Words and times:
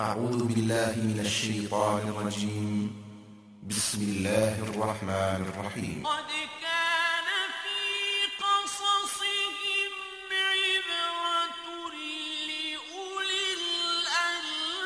أعوذ 0.00 0.44
بالله 0.44 0.94
من 1.08 1.20
الشيطان 1.24 2.08
الرجيم. 2.08 2.92
بسم 3.64 4.02
الله 4.02 4.54
الرحمن 4.68 5.40
الرحيم. 5.48 6.04
قد 6.04 6.30
كان 6.60 7.28
في 7.64 7.80
قصصهم 8.36 9.92
عبرة 10.28 11.56
لأولي 12.44 13.44
الألباب. 13.56 14.76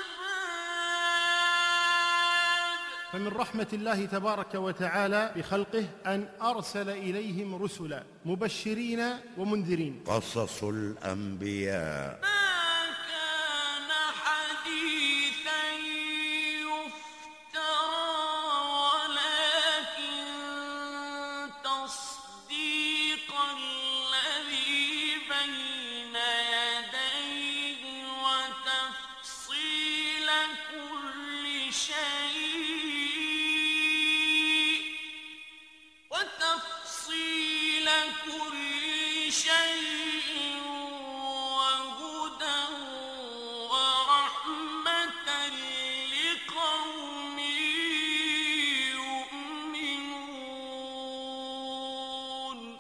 فمن 3.13 3.29
رحمة 3.35 3.71
الله 3.73 4.07
تبارك 4.07 4.55
وتعالى 4.55 5.33
بخلقه 5.37 5.87
أن 6.07 6.29
أرسل 6.43 6.91
إليهم 6.91 7.55
رسلا 7.55 8.03
مبشرين 8.25 9.01
ومنذرين. 9.39 10.07
قصص 10.07 10.65
الأنبياء. 10.65 12.40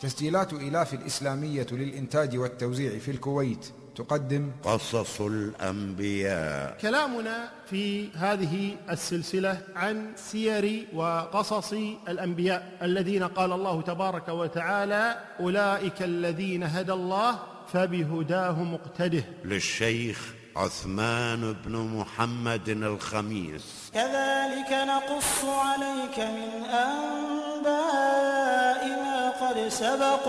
تسجيلات 0.00 0.52
إيلاف 0.52 0.94
الإسلامية 0.94 1.66
للإنتاج 1.72 2.36
والتوزيع 2.36 2.98
في 2.98 3.10
الكويت. 3.10 3.72
تقدم 3.96 4.52
قصص 4.62 5.20
الأنبياء. 5.20 6.77
كلامنا 6.80 7.48
في 7.70 8.08
هذه 8.16 8.77
السلسلة 8.91 9.60
عن 9.77 10.12
سير 10.16 10.86
وقصص 10.94 11.72
الأنبياء 12.08 12.78
الذين 12.82 13.22
قال 13.22 13.52
الله 13.52 13.82
تبارك 13.82 14.28
وتعالى 14.28 15.16
أولئك 15.41 16.02
الذين 16.02 16.62
هدى 16.62 16.92
الله 16.92 17.38
فبهداه 17.72 18.62
مقتده 18.62 19.24
للشيخ 19.44 20.34
عثمان 20.56 21.56
بن 21.64 21.77
محمد 21.77 22.69
الخميس. 22.69 23.91
كذلك 23.94 24.72
نقص 24.72 25.44
عليك 25.44 26.19
من 26.19 26.64
أنباء 26.88 28.82
ما 29.04 29.30
قد 29.42 29.69
سبق 29.69 30.27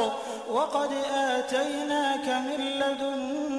وقد 0.49 0.91
آتيناك 1.13 2.27
من 2.47 2.61
لدنا 2.81 3.50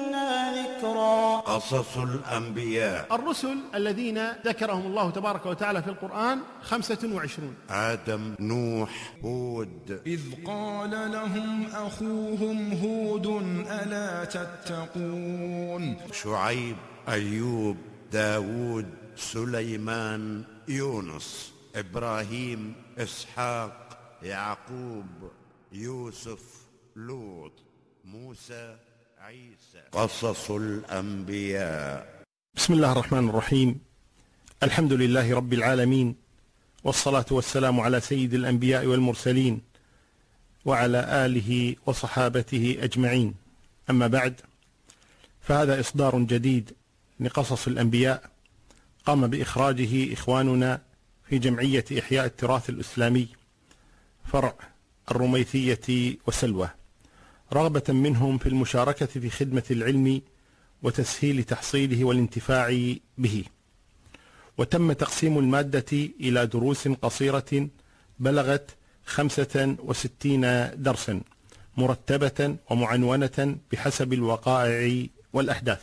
ذكرا 0.83 1.39
قصص 1.39 1.97
الأنبياء. 1.97 3.15
الرسل 3.15 3.57
الذين 3.75 4.31
ذكرهم 4.45 4.85
الله 4.85 5.09
تبارك 5.09 5.45
وتعالى 5.45 5.81
في 5.83 5.89
القرآن 5.89 6.39
خمسة 6.61 7.09
وعشرون. 7.13 7.55
آدم 7.69 8.35
نوح 8.39 9.13
هود. 9.23 10.01
إذ 10.07 10.21
قال 10.45 10.91
لهم 10.91 11.65
أخوهم 11.65 12.73
هود 12.73 13.27
ألا 13.67 14.25
تتقون؟ 14.25 15.97
شعيب 16.11 16.77
أيوب 17.09 17.77
داود 18.11 18.85
سليمان 19.15 20.43
يونس 20.67 21.53
إبراهيم 21.75 22.75
إسحاق 22.97 23.97
يعقوب 24.23 25.31
يوسف 25.71 26.43
لوط 26.95 27.51
موسى 28.05 28.75
قصص 29.91 30.51
الأنبياء. 30.51 32.23
بسم 32.55 32.73
الله 32.73 32.91
الرحمن 32.91 33.29
الرحيم. 33.29 33.79
الحمد 34.63 34.93
لله 34.93 35.35
رب 35.35 35.53
العالمين 35.53 36.15
والصلاة 36.83 37.25
والسلام 37.31 37.79
على 37.79 37.99
سيد 37.99 38.33
الأنبياء 38.33 38.85
والمرسلين 38.85 39.61
وعلى 40.65 41.25
آله 41.25 41.75
وصحابته 41.85 42.77
أجمعين. 42.79 43.35
أما 43.89 44.07
بعد 44.07 44.41
فهذا 45.41 45.79
إصدار 45.79 46.19
جديد 46.19 46.75
لقصص 47.19 47.67
الأنبياء 47.67 48.29
قام 49.05 49.27
بإخراجه 49.27 50.13
إخواننا 50.13 50.81
في 51.29 51.39
جمعية 51.39 51.85
إحياء 51.99 52.25
التراث 52.25 52.69
الإسلامي 52.69 53.27
فرع 54.25 54.55
الرميثية 55.11 56.17
وسلوى. 56.27 56.69
رغبة 57.53 57.83
منهم 57.89 58.37
في 58.37 58.49
المشاركة 58.49 59.05
في 59.05 59.29
خدمة 59.29 59.63
العلم 59.71 60.21
وتسهيل 60.83 61.43
تحصيله 61.43 62.03
والانتفاع 62.03 62.95
به. 63.17 63.43
وتم 64.57 64.91
تقسيم 64.91 65.39
المادة 65.39 65.85
إلى 66.19 66.45
دروس 66.45 66.87
قصيرة 66.87 67.67
بلغت 68.19 68.71
خمسة 69.05 69.75
وستين 69.79 70.41
درسا 70.75 71.21
مرتبة 71.77 72.55
ومعنونة 72.69 73.57
بحسب 73.71 74.13
الوقائع 74.13 75.05
والأحداث. 75.33 75.81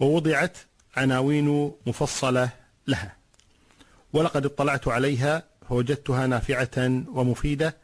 ووضعت 0.00 0.56
عناوين 0.96 1.72
مفصلة 1.86 2.48
لها. 2.86 3.16
ولقد 4.12 4.46
اطلعت 4.46 4.88
عليها 4.88 5.42
فوجدتها 5.68 6.26
نافعة 6.26 7.02
ومفيدة. 7.08 7.76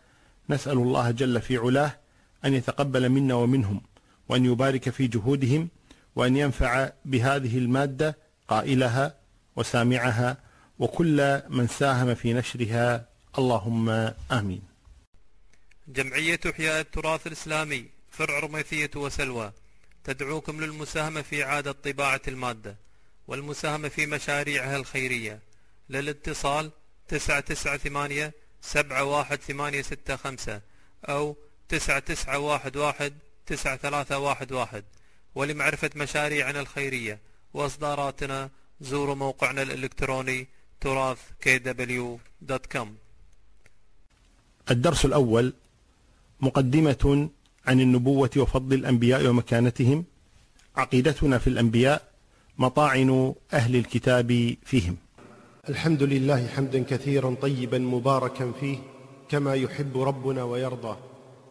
نسأل 0.51 0.79
الله 0.79 1.11
جل 1.11 1.41
في 1.41 1.57
علاه 1.57 1.97
أن 2.45 2.55
يتقبل 2.55 3.09
منا 3.09 3.35
ومنهم 3.35 3.81
وأن 4.29 4.45
يبارك 4.45 4.91
في 4.91 5.07
جهودهم 5.07 5.69
وأن 6.17 6.37
ينفع 6.37 6.91
بهذه 7.05 7.59
المادة 7.59 8.17
قائلها 8.49 9.15
وسامعها 9.57 10.37
وكل 10.79 11.43
من 11.49 11.67
ساهم 11.69 12.15
في 12.15 12.33
نشرها. 12.33 13.09
اللهم 13.39 13.89
آمين. 14.33 14.63
جمعية 15.89 16.41
إحياء 16.51 16.81
التراث 16.81 17.27
الإسلامي 17.27 17.85
فرع 18.11 18.39
رميثية 18.39 18.91
وسلوى 18.97 19.53
تدعوكم 20.05 20.61
للمساهمة 20.61 21.23
في 21.23 21.45
إعادة 21.45 21.73
طباعة 21.73 22.21
المادة 22.29 22.77
والمساهمة 23.29 23.89
في 23.89 24.07
مشاريعها 24.07 24.77
الخيرية. 24.77 25.41
للاتصال 25.91 26.71
تسعة 27.09 27.41
تسعة 27.41 27.77
ثمانية 27.77 28.33
سبعة 28.63 29.05
واحد 29.05 29.41
ثمانية 29.41 29.83
ستة 29.83 30.17
خمسة 30.17 30.61
أو 31.05 31.37
تسعة 31.69 31.99
تسعة 31.99 32.39
واحد 32.39 32.77
واحد 32.77 33.13
تسعة 33.47 33.77
ثلاثة 33.77 34.19
واحد 34.19 34.53
واحد. 34.53 34.85
ولمعرفة 35.35 35.91
مشاريعنا 35.97 36.61
الخيرية 36.61 37.19
وإصداراتنا 37.55 38.51
زوروا 38.81 39.15
موقعنا 39.15 39.63
الإلكتروني 39.63 40.47
تراث 40.81 41.19
kw.com 41.45 42.87
الدرس 44.71 45.05
الأول 45.05 45.55
مقدمة 46.41 47.29
عن 47.67 47.81
النبوة 47.81 48.31
وفضل 48.37 48.75
الأنبياء 48.75 49.27
ومكانتهم 49.27 50.05
عقيدتنا 50.77 51.39
في 51.39 51.47
الأنبياء 51.47 52.09
مطاعن 52.59 53.35
أهل 53.53 53.77
الكتاب 53.77 54.57
فيهم. 54.65 54.97
الحمد 55.69 56.03
لله 56.03 56.47
حمدا 56.47 56.83
كثيرا 56.83 57.35
طيبا 57.35 57.79
مباركا 57.79 58.53
فيه 58.61 58.79
كما 59.29 59.55
يحب 59.55 59.99
ربنا 60.01 60.43
ويرضى 60.43 60.97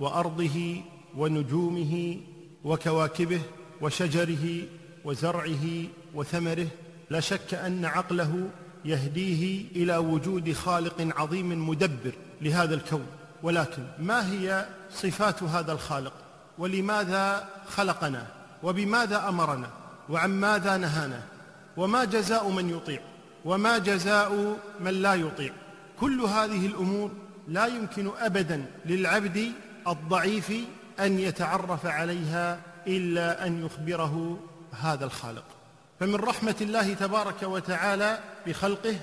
وأرضه 0.00 0.82
ونجومه 1.16 2.16
وكواكبه 2.64 3.40
وشجره 3.80 4.62
وزرعه 5.04 5.66
وثمره 6.14 6.66
لا 7.10 7.20
شك 7.20 7.54
أن 7.54 7.84
عقله 7.84 8.50
يهديه 8.84 9.64
إلى 9.76 9.96
وجود 9.96 10.52
خالق 10.52 11.08
عظيم 11.16 11.68
مدبر 11.68 12.12
لهذا 12.42 12.74
الكون. 12.74 13.06
ولكن 13.42 13.82
ما 13.98 14.32
هي 14.32 14.66
صفات 14.90 15.42
هذا 15.42 15.72
الخالق؟ 15.72 16.12
ولماذا 16.58 17.48
خلقنا؟ 17.66 18.26
وبماذا 18.62 19.28
أمرنا؟ 19.28 19.70
وعن 20.08 20.30
ماذا 20.30 20.76
نهانا؟ 20.76 21.22
وما 21.76 22.04
جزاء 22.04 22.50
من 22.50 22.70
يطيع؟ 22.70 23.00
وما 23.44 23.78
جزاء 23.78 24.56
من 24.80 24.90
لا 24.90 25.14
يطيع؟ 25.14 25.52
كل 26.00 26.20
هذه 26.20 26.66
الأمور 26.66 27.10
لا 27.48 27.66
يمكن 27.66 28.10
أبدا 28.18 28.64
للعبد 28.86 29.52
الضعيف 29.88 30.52
أن 31.00 31.18
يتعرف 31.18 31.86
عليها 31.86 32.60
إلا 32.86 33.46
أن 33.46 33.66
يخبره 33.66 34.38
هذا 34.80 35.04
الخالق. 35.04 35.44
فمن 36.00 36.14
رحمة 36.14 36.56
الله 36.60 36.94
تبارك 36.94 37.42
وتعالى 37.42 38.20
بخلقه 38.46 38.96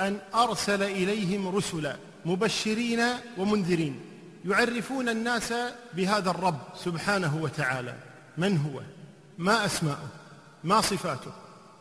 أن 0.00 0.18
أرسل 0.34 0.82
إليهم 0.82 1.56
رسلا 1.56 1.96
مبشرين 2.24 3.00
ومنذرين 3.38 4.00
يعرفون 4.44 5.08
الناس 5.08 5.54
بهذا 5.94 6.30
الرب 6.30 6.58
سبحانه 6.84 7.38
وتعالى. 7.42 7.94
من 8.38 8.58
هو؟ 8.58 8.80
ما 9.38 9.64
أسماؤه؟ 9.66 10.08
ما 10.64 10.80
صفاته؟ 10.80 11.32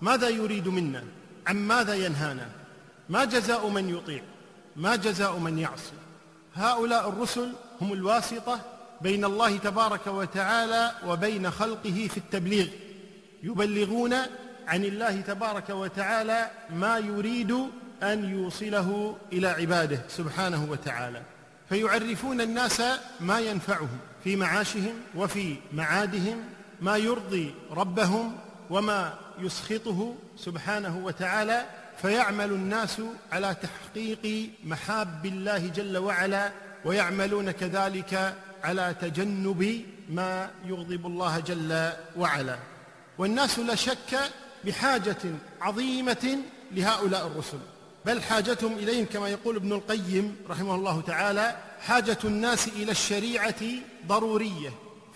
ماذا 0.02 0.30
يريد 0.30 0.68
منا؟ 0.68 1.04
عن 1.48 1.56
ماذا 1.56 1.94
ينهانا؟ 1.94 2.50
ما 3.10 3.26
جزاء 3.26 3.70
من 3.70 3.90
يطيع؟ 3.90 4.24
ما 4.76 4.96
جزاء 4.96 5.38
من 5.38 5.60
يعصي؟ 5.60 5.94
هؤلاء 6.56 7.10
الرسل 7.10 7.54
هم 7.82 7.94
الواسطة 7.94 8.60
بين 9.02 9.26
الله 9.26 9.58
تبارك 9.58 10.08
وتعالى 10.08 10.92
وبين 11.08 11.52
خلقه 11.52 12.08
في 12.12 12.18
التبليغ 12.18 12.68
يبلغون 13.44 14.14
عن 14.68 14.86
الله 14.86 15.22
تبارك 15.22 15.70
وتعالى 15.70 16.50
ما 16.70 16.98
يريد 16.98 17.52
أن 18.04 18.32
يوصله 18.32 19.18
إلى 19.34 19.48
عباده 19.48 20.00
سبحانه 20.10 20.68
وتعالى. 20.70 21.22
فيعرفون 21.70 22.42
الناس 22.42 22.82
ما 23.20 23.40
ينفعهم 23.40 24.00
في 24.24 24.36
معاشهم 24.36 24.94
وفي 25.16 25.56
معادهم 25.74 26.44
ما 26.82 26.98
يرضي 26.98 27.54
ربهم 27.72 28.36
وما 28.70 29.14
يسخطه 29.40 30.16
سبحانه 30.38 30.98
وتعالى. 30.98 31.66
فيعمل 32.02 32.52
الناس 32.52 33.02
على 33.32 33.56
تحقيق 33.62 34.50
محاب 34.64 35.26
الله 35.26 35.68
جل 35.68 35.98
وعلا 35.98 36.52
ويعملون 36.86 37.52
كذلك 37.52 38.36
على 38.64 38.96
تجنب 39.02 39.86
ما 40.10 40.52
يغضب 40.66 41.06
الله 41.06 41.40
جل 41.40 41.92
وعلا. 42.18 42.60
والناس 43.18 43.60
لا 43.60 43.76
شك 43.76 44.20
بحاجة 44.66 45.18
عظيمة 45.62 46.38
لهؤلاء 46.72 47.28
الرسل 47.28 47.60
بل 48.06 48.22
حاجتهم 48.22 48.74
إليهم 48.74 49.06
كما 49.06 49.30
يقول 49.30 49.56
ابن 49.56 49.72
القيم 49.74 50.36
رحمه 50.50 50.76
الله 50.76 51.02
تعالى 51.02 51.58
حاجة 51.82 52.18
الناس 52.24 52.68
إلى 52.68 52.92
الشريعة 52.92 53.62
ضرورية 54.08 54.70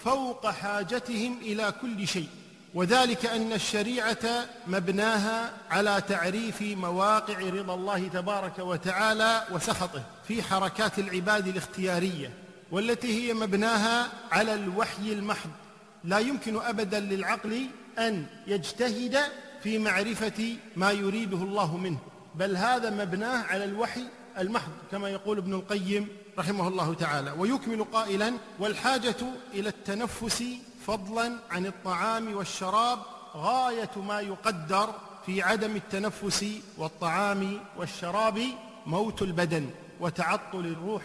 فوق 0.03 0.49
حاجتهم 0.49 1.39
إلى 1.41 1.73
كل 1.81 2.07
شيء. 2.07 2.29
وذلك 2.77 3.25
أن 3.25 3.53
الشريعة 3.53 4.45
مبناها 4.67 5.53
على 5.69 6.01
تعريف 6.09 6.61
مواقع 6.61 7.39
رضا 7.39 7.73
الله 7.73 8.07
تبارك 8.07 8.59
وتعالى 8.59 9.43
وسخطه 9.51 10.03
في 10.27 10.43
حركات 10.43 10.99
العباد 10.99 11.47
الاختيارية 11.47 12.33
والتي 12.71 13.07
هي 13.07 13.33
مبناها 13.33 14.09
على 14.31 14.53
الوحي 14.53 15.13
المحض. 15.13 15.49
لا 16.03 16.19
يمكن 16.19 16.61
أبدا 16.61 16.99
للعقل 16.99 17.67
أن 17.99 18.25
يجتهد 18.47 19.17
في 19.63 19.77
معرفة 19.77 20.55
ما 20.75 20.91
يريده 20.91 21.37
الله 21.37 21.77
منه 21.77 21.99
بل 22.35 22.57
هذا 22.57 22.89
مبناه 22.89 23.43
على 23.43 23.63
الوحي 23.63 24.03
المحض 24.37 24.71
كما 24.91 25.09
يقول 25.09 25.37
ابن 25.37 25.53
القيم 25.53 26.07
رحمه 26.39 26.67
الله 26.67 26.93
تعالى. 26.93 27.31
ويكمل 27.31 27.83
قائلا 27.83 28.33
والحاجة 28.59 29.15
إلى 29.53 29.69
التنفس 29.69 30.43
فضلا 30.87 31.37
عن 31.51 31.65
الطعام 31.65 32.35
والشراب 32.35 32.99
غاية 33.35 33.89
ما 34.07 34.19
يقدر 34.19 34.89
في 35.25 35.41
عدم 35.41 35.75
التنفس 35.75 36.45
والطعام 36.77 37.59
والشراب 37.77 38.41
موت 38.85 39.21
البدن 39.21 39.69
وتعطل 39.99 40.59
الروح 40.59 41.03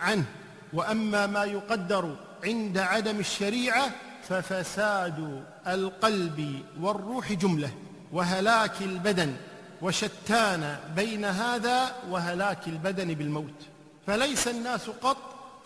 عنه. 0.00 0.24
وأما 0.72 1.26
ما 1.26 1.44
يقدر 1.44 2.16
عند 2.44 2.78
عدم 2.78 3.20
الشريعة 3.20 3.90
ففساد 4.28 5.44
القلب 5.66 6.62
والروح 6.80 7.32
جملة. 7.32 7.70
وهلاك 8.12 8.82
البدن 8.82 9.36
وشتان 9.82 10.78
بين 10.96 11.24
هذا 11.24 11.96
وهلاك 12.10 12.68
البدن 12.68 13.14
بالموت. 13.14 13.71
فليس 14.06 14.48
الناس 14.48 14.90
قط 14.90 15.16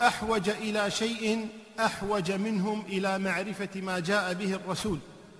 أحوج 0.01 0.49
إلى 0.49 0.91
شيء 0.91 1.47
أحوج 1.79 2.31
منهم 2.31 2.85
إلى 2.85 3.19
معرفة 3.19 3.69
ما 3.81 3.99
جاء 3.99 4.33
به 4.33 4.53
الرسول 4.53 4.99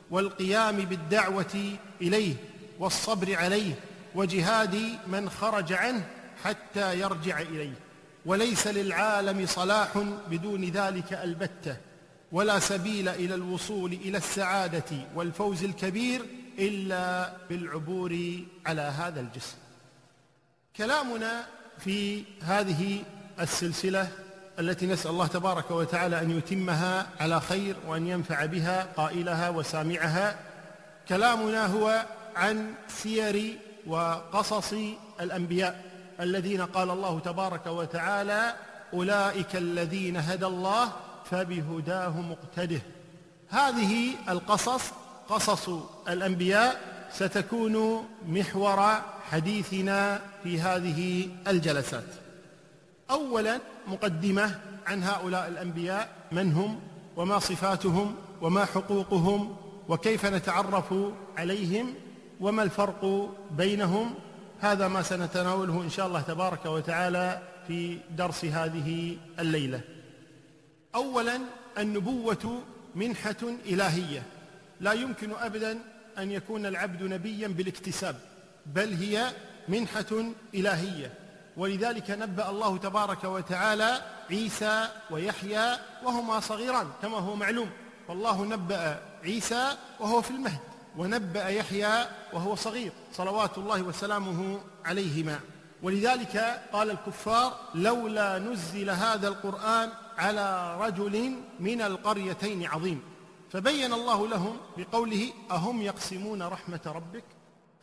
والقيام 0.10 0.78
بالدعوة 0.78 1.78
إليه 2.02 2.36
والصبر 2.80 3.36
عليه 3.36 3.74
وجهاد 4.16 4.98
من 5.08 5.30
خرج 5.30 5.74
عنه 5.74 6.08
حتى 6.44 7.00
يرجع 7.00 7.42
إليه. 7.42 7.74
وليس 8.26 8.68
للعالم 8.68 9.46
صلاح 9.46 9.98
بدون 10.30 10.66
ذلك 10.66 11.14
البتة 11.14 11.78
ولا 12.32 12.60
سبيل 12.60 13.10
إلى 13.10 13.36
الوصول 13.36 13.94
إلى 13.94 14.18
السعادة 14.18 15.08
والفوز 15.16 15.64
الكبير 15.64 16.26
إلا 16.60 17.34
بالعبور 17.50 18.20
على 18.66 18.82
هذا 18.82 19.20
الجسم. 19.20 19.58
كلامنا 20.78 21.48
في 21.80 22.24
هذه 22.44 23.04
السلسلة 23.40 24.10
التي 24.60 24.86
نسأل 24.88 25.12
الله 25.12 25.28
تبارك 25.28 25.72
وتعالى 25.72 26.22
أن 26.22 26.38
يتمها 26.38 27.08
على 27.20 27.42
خير 27.42 27.76
وأن 27.88 28.08
ينفع 28.08 28.46
بها 28.46 28.88
قائلها 28.98 29.50
وسامعها. 29.50 30.40
كلامنا 31.10 31.66
هو 31.66 32.06
عن 32.36 32.74
سير 32.88 33.58
وقصص 33.88 34.74
الأنبياء 35.22 35.84
الذين 36.20 36.62
قال 36.62 36.90
الله 36.90 37.20
تبارك 37.20 37.68
وتعالى 37.68 38.54
أولئك 38.94 39.56
الذين 39.56 40.18
هدى 40.18 40.46
الله 40.46 40.92
فبهداه 41.32 42.22
مقتده 42.22 42.82
هذه 43.50 44.12
القصص 44.30 44.92
قصص 45.30 45.70
الأنبياء 46.10 46.97
ستكون 47.12 48.08
محور 48.28 49.02
حديثنا 49.32 50.22
في 50.44 50.60
هذه 50.60 51.30
الجلسات. 51.48 52.04
اولا 53.12 53.60
مقدمة 53.88 54.60
عن 54.88 55.04
هؤلاء 55.04 55.48
الأنبياء 55.48 56.10
من 56.32 56.52
هم؟ 56.54 56.80
وما 57.16 57.40
صفاتهم؟ 57.40 58.16
وما 58.42 58.66
حقوقهم؟ 58.66 59.56
وكيف 59.90 60.26
نتعرف 60.26 60.94
عليهم؟ 61.38 61.94
وما 62.40 62.64
الفرق 62.64 63.32
بينهم؟ 63.52 64.14
هذا 64.60 64.88
ما 64.88 65.02
سنتناوله 65.02 65.82
إن 65.82 65.90
شاء 65.90 66.08
الله 66.08 66.22
تبارك 66.22 66.66
وتعالى 66.66 67.42
في 67.68 67.98
درس 68.18 68.46
هذه 68.46 69.18
الليلة. 69.40 69.82
اولا 70.96 71.40
النبوة 71.78 72.62
منحة 72.96 73.44
إلهية. 73.66 74.24
لا 74.82 74.94
يمكن 74.94 75.32
ابدا 75.32 75.80
أن 76.18 76.32
يكون 76.32 76.66
العبد 76.66 77.04
نبيا 77.04 77.48
بالاكتساب 77.48 78.16
بل 78.66 78.94
هي 78.94 79.32
منحة 79.68 80.34
إلهية. 80.56 81.14
ولذلك 81.58 82.12
نبأ 82.12 82.50
الله 82.50 82.78
تبارك 82.78 83.24
وتعالى 83.24 84.02
عيسى 84.30 84.88
ويحيى 85.12 85.78
وهما 86.04 86.40
صغيران 86.40 86.88
كما 87.02 87.18
هو 87.18 87.36
معلوم. 87.36 87.70
والله 88.08 88.46
نبأ 88.46 89.00
عيسى 89.24 89.78
وهو 90.00 90.22
في 90.22 90.32
المهد 90.32 90.60
ونبأ 90.98 91.48
يحيى 91.48 92.06
وهو 92.34 92.56
صغير. 92.56 92.92
صلوات 93.14 93.58
الله 93.58 93.82
وسلامه 93.82 94.60
عليهما. 94.86 95.40
ولذلك 95.84 96.62
قال 96.74 96.92
الكفار 96.92 97.60
لولا 97.76 98.40
نزل 98.40 98.90
هذا 98.90 99.28
القرآن 99.28 99.90
على 100.18 100.78
رجل 100.82 101.36
من 101.60 101.82
القريتين 101.82 102.66
عظيم. 102.66 103.02
فبين 103.58 103.94
الله 103.94 104.28
لهم 104.28 104.58
بقوله 104.78 105.30
أهم 105.52 105.82
يقسمون 105.82 106.44
رحمة 106.44 106.80
ربك؟ 106.86 107.24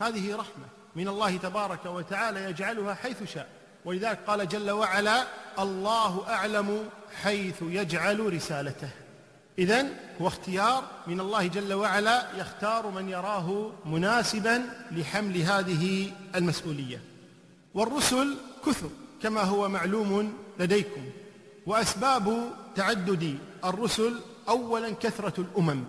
هذه 0.01 0.37
رحمة 0.37 0.67
من 0.97 1.09
الله 1.09 1.37
تبارك 1.37 1.87
وتعالى 1.87 2.45
يجعلها 2.45 2.95
حيث 2.95 3.23
شاء. 3.35 3.49
ولذلك 3.85 4.19
قال 4.27 4.49
جل 4.49 4.71
وعلا 4.71 5.25
الله 5.59 6.29
أعلم 6.29 6.89
حيث 7.23 7.63
يجعل 7.63 8.33
رسالته. 8.35 8.89
إذا 9.59 9.87
هو 10.21 10.29
اختيار 10.29 10.85
من 11.07 11.21
الله 11.21 11.47
جل 11.47 11.73
وعلا 11.73 12.27
يختار 12.39 12.91
من 12.91 13.09
يراه 13.09 13.73
مناسبا 13.87 14.63
لحمل 14.91 15.37
هذه 15.37 16.13
المسؤولية. 16.35 17.01
والرسل 17.75 18.37
كثر 18.67 18.91
كما 19.23 19.43
هو 19.43 19.69
معلوم 19.69 20.33
لديكم. 20.59 21.03
وأسباب 21.67 22.53
تعدد 22.75 23.39
الرسل 23.65 24.21
أولا 24.49 24.91
كثرة 24.91 25.35
الأمم. 25.39 25.85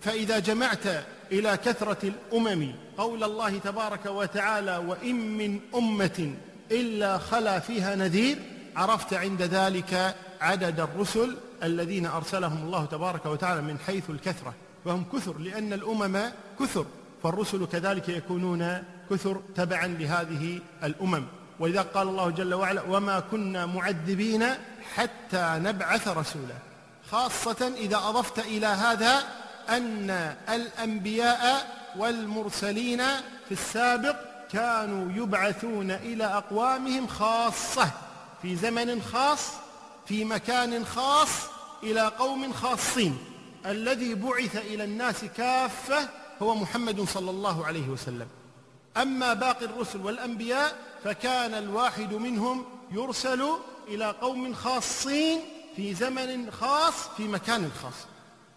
فإذا 0.00 0.38
جمعت 0.38 0.86
إلى 1.32 1.56
كثرة 1.56 1.98
الأمم 2.08 2.72
قول 2.98 3.24
الله 3.24 3.58
تبارك 3.58 4.06
وتعالى 4.06 4.76
وإن 4.76 5.36
من 5.38 5.60
أمة 5.74 6.34
إلا 6.70 7.18
خلا 7.18 7.58
فيها 7.58 7.94
نذير 7.94 8.38
عرفت 8.76 9.14
عند 9.14 9.42
ذلك 9.42 10.14
عدد 10.40 10.80
الرسل 10.80 11.36
الذين 11.62 12.06
أرسلهم 12.06 12.64
الله 12.64 12.84
تبارك 12.84 13.26
وتعالى 13.26 13.60
من 13.60 13.78
حيث 13.78 14.10
الكثرة. 14.10 14.54
فهم 14.84 15.04
كثر 15.12 15.38
لأن 15.38 15.72
الأمم 15.72 16.18
كثر 16.60 16.86
فالرسل 17.22 17.66
كذلك 17.66 18.08
يكونون 18.08 18.82
كثر 19.10 19.40
تبعا 19.56 19.86
لهذه 19.86 20.60
الأمم. 20.84 21.24
ولذا 21.58 21.82
قال 21.82 22.08
الله 22.08 22.30
جل 22.30 22.54
وعلا 22.54 22.82
وما 22.82 23.20
كنا 23.20 23.66
معذبين 23.66 24.44
حتى 24.94 25.60
نبعث 25.64 26.08
رسولا. 26.08 26.69
خاصة 27.10 27.72
إذا 27.76 27.96
أضفت 27.96 28.38
إلى 28.38 28.66
هذا 28.66 29.24
أن 29.68 30.10
الأنبياء 30.48 31.66
والمرسلين 31.96 32.98
في 33.48 33.52
السابق 33.52 34.16
كانوا 34.52 35.12
يبعثون 35.22 35.90
إلى 35.90 36.24
أقوامهم 36.24 37.06
خاصة 37.06 37.90
في 38.42 38.56
زمن 38.56 39.02
خاص 39.02 39.46
في 40.06 40.24
مكان 40.24 40.84
خاص 40.86 41.28
إلى 41.82 42.00
قوم 42.00 42.52
خاصين. 42.52 43.18
الذي 43.66 44.14
بعث 44.14 44.56
إلى 44.56 44.84
الناس 44.84 45.24
كافة 45.36 46.08
هو 46.42 46.54
محمد 46.54 47.08
صلى 47.08 47.30
الله 47.30 47.66
عليه 47.66 47.88
وسلم. 47.88 48.26
أما 48.96 49.34
باقي 49.34 49.64
الرسل 49.64 50.00
والأنبياء 50.00 50.76
فكان 51.04 51.54
الواحد 51.54 52.14
منهم 52.14 52.64
يرسل 52.92 53.48
إلى 53.88 54.14
قوم 54.20 54.54
خاصين 54.54 55.40
في 55.76 55.94
زمن 55.94 56.50
خاص 56.50 57.08
في 57.16 57.22
مكان 57.22 57.70
خاص. 57.82 58.06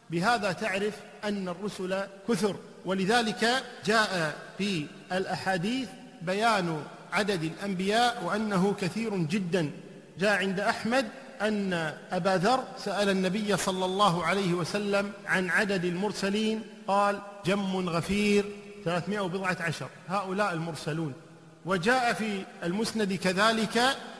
بهذا 0.10 0.51
تعرف 0.51 0.93
أن 1.24 1.50
الرسل 1.50 2.08
كثر. 2.29 2.55
ولذلك 2.86 3.63
جاء 3.86 4.38
في 4.58 4.86
الأحاديث 5.12 5.89
بيان 6.22 6.84
عدد 7.12 7.43
الأنبياء 7.43 8.24
وأنه 8.24 8.74
كثير 8.82 9.17
جدا. 9.17 9.72
جاء 10.20 10.38
عند 10.38 10.60
أحمد 10.60 11.08
أن 11.41 11.74
أبا 12.12 12.38
ذر 12.38 12.63
سأل 12.77 13.10
النبي 13.10 13.58
صلى 13.58 13.86
الله 13.86 14.25
عليه 14.25 14.53
وسلم 14.53 15.12
عن 15.25 15.50
عدد 15.50 15.86
المرسلين. 15.86 16.62
قال 16.88 17.22
جم 17.46 17.89
غفير 17.89 18.46
ثلاثمائة 18.86 19.20
وبضعة 19.20 19.58
عشر. 19.60 19.89
هؤلاء 20.08 20.53
المرسلون. 20.53 21.13
وجاء 21.65 22.13
في 22.13 22.43
المسند 22.63 23.13
كذلك 23.13 23.77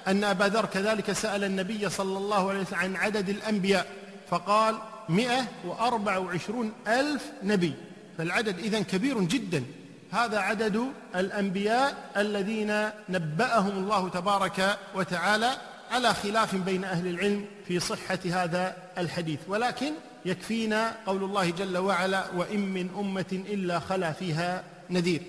أن 0.08 0.24
أبا 0.24 0.44
ذر 0.44 0.66
كذلك 0.66 1.12
سأل 1.12 1.44
النبي 1.44 1.90
صلى 1.90 2.18
الله 2.18 2.50
عليه 2.50 2.60
وسلم 2.60 2.80
عن 2.80 2.96
عدد 2.96 3.30
الأنبياء 3.30 3.88
فقال 4.30 4.76
مئة 5.10 5.48
وأربع 5.66 6.18
وعشرون 6.18 6.74
ألف 6.88 7.32
نبي. 7.44 7.74
فالعدد 8.18 8.60
إذن 8.60 8.84
كبير 8.84 9.22
جدا. 9.22 9.64
هذا 10.12 10.40
عدد 10.40 10.92
الأنبياء 11.16 12.12
الذين 12.18 12.90
نبأهم 13.10 13.78
الله 13.78 14.10
تبارك 14.10 14.78
وتعالى 14.96 15.52
على 15.92 16.14
خلاف 16.14 16.56
بين 16.56 16.84
أهل 16.84 17.08
العلم 17.08 17.46
في 17.68 17.80
صحة 17.80 18.20
هذا 18.26 18.76
الحديث. 18.98 19.40
ولكن 19.48 19.94
يكفينا 20.26 20.96
قول 21.06 21.24
الله 21.24 21.50
جل 21.50 21.78
وعلا 21.78 22.24
وإن 22.36 22.60
من 22.60 22.90
أمة 23.00 23.26
إلا 23.32 23.80
خلا 23.80 24.12
فيها 24.12 24.64
نذير. 24.90 25.22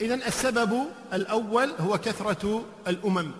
إذا 0.00 0.14
السبب 0.14 0.84
الأول 1.12 1.70
هو 1.80 1.98
كثرة 1.98 2.64
الأمم. 2.88 3.30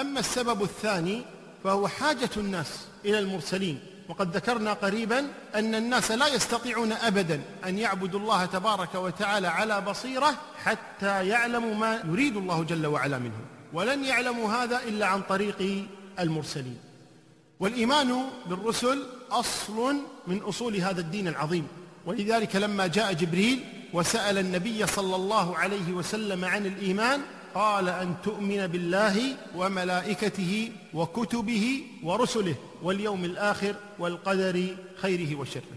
أما 0.00 0.20
السبب 0.20 0.62
الثاني 0.62 1.22
فهو 1.64 1.88
حاجة 1.88 2.30
الناس 2.36 2.86
إلى 3.04 3.18
المرسلين. 3.18 3.80
وقد 4.08 4.36
ذكرنا 4.36 4.72
قريبا 4.72 5.18
أن 5.54 5.74
الناس 5.74 6.10
لا 6.10 6.26
يستطيعون 6.26 6.92
أبدا 6.92 7.42
أن 7.64 7.78
يعبدوا 7.78 8.20
الله 8.20 8.44
تبارك 8.44 8.94
وتعالى 8.94 9.46
على 9.48 9.80
بصيرة 9.80 10.34
حتى 10.64 11.28
يعلموا 11.28 11.74
ما 11.74 12.02
يريد 12.04 12.36
الله 12.36 12.64
جل 12.64 12.86
وعلا 12.86 13.18
منهم. 13.18 13.44
ولن 13.72 14.04
يعلموا 14.04 14.52
هذا 14.52 14.82
إلا 14.82 15.06
عن 15.06 15.22
طريق 15.22 15.86
المرسلين. 16.20 16.78
والإيمان 17.60 18.22
بالرسل 18.46 19.06
أصل 19.30 19.96
من 20.26 20.42
أصول 20.42 20.76
هذا 20.76 21.00
الدين 21.00 21.28
العظيم. 21.28 21.66
ولذلك 22.06 22.56
لما 22.56 22.86
جاء 22.86 23.12
جبريل 23.12 23.64
وسأل 23.96 24.38
النبي 24.38 24.86
صلى 24.86 25.16
الله 25.16 25.56
عليه 25.56 25.92
وسلم 25.92 26.44
عن 26.44 26.66
الإيمان 26.66 27.20
قال 27.54 27.88
أن 27.88 28.14
تؤمن 28.24 28.66
بالله 28.66 29.16
وملائكته 29.56 30.72
وكتبه 30.94 31.82
ورسله 32.02 32.54
واليوم 32.82 33.24
الآخر 33.24 33.74
والقدر 33.98 34.76
خيره 34.96 35.40
وشره. 35.40 35.76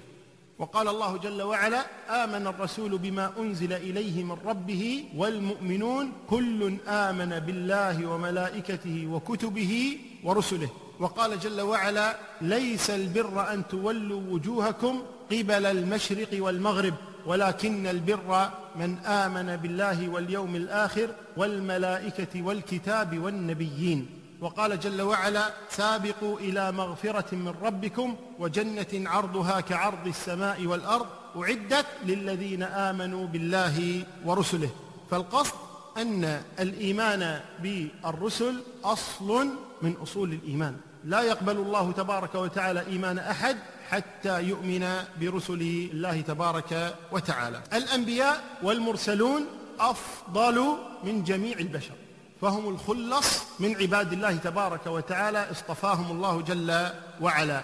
وقال 0.59 0.87
الله 0.87 1.17
جل 1.17 1.41
وعلا 1.41 1.85
آمن 2.09 2.47
الرسول 2.47 2.97
بما 2.97 3.31
أنزل 3.39 3.73
إليه 3.73 4.23
من 4.23 4.37
ربه 4.45 5.05
والمؤمنون 5.15 6.11
كل 6.29 6.73
آمن 6.87 7.39
بالله 7.39 8.05
وملائكته 8.05 9.07
وكتبه 9.07 9.97
ورسله. 10.23 10.69
وقال 10.99 11.39
جل 11.39 11.61
وعلا 11.61 12.17
ليس 12.41 12.89
البر 12.89 13.53
أن 13.53 13.67
تولوا 13.67 14.21
وجوهكم 14.29 15.01
قبل 15.31 15.65
المشرق 15.65 16.29
والمغرب. 16.33 16.93
ولكن 17.25 17.87
البر 17.87 18.49
من 18.75 18.97
آمن 18.97 19.55
بالله 19.55 20.09
واليوم 20.09 20.55
الآخر 20.55 21.09
والملائكة 21.37 22.41
والكتاب 22.41 23.19
والنبيين. 23.19 24.09
وقال 24.41 24.79
جل 24.79 25.01
وعلا 25.01 25.53
سابقوا 25.69 26.39
إلى 26.39 26.71
مغفرة 26.71 27.35
من 27.35 27.53
ربكم 27.61 28.15
وجنة 28.39 29.09
عرضها 29.09 29.59
كعرض 29.61 30.07
السماء 30.07 30.65
والأرض 30.65 31.05
أعدت 31.37 31.85
للذين 32.05 32.63
آمنوا 32.63 33.27
بالله 33.27 34.03
ورسله. 34.25 34.69
فالقصد 35.11 35.55
أن 35.97 36.41
الإيمان 36.59 37.39
بالرسل 37.63 38.55
أصل 38.83 39.47
من 39.81 39.93
أصول 40.03 40.33
الإيمان. 40.33 40.75
لا 41.05 41.21
يقبل 41.21 41.57
الله 41.57 41.91
تبارك 41.91 42.35
وتعالى 42.35 42.87
إيمان 42.87 43.19
أحد 43.19 43.57
حتى 43.91 44.43
يؤمن 44.43 45.03
برسل 45.21 45.61
الله 45.93 46.21
تبارك 46.21 46.95
وتعالى. 47.11 47.61
الأنبياء 47.73 48.43
والمرسلون 48.63 49.45
أفضل 49.79 50.77
من 51.03 51.23
جميع 51.23 51.57
البشر. 51.57 51.93
فهم 52.41 52.69
الخلص 52.69 53.43
من 53.59 53.75
عباد 53.75 54.13
الله 54.13 54.35
تبارك 54.35 54.87
وتعالى 54.87 55.51
اصطفاهم 55.51 56.11
الله 56.11 56.41
جل 56.41 56.89
وعلا. 57.21 57.63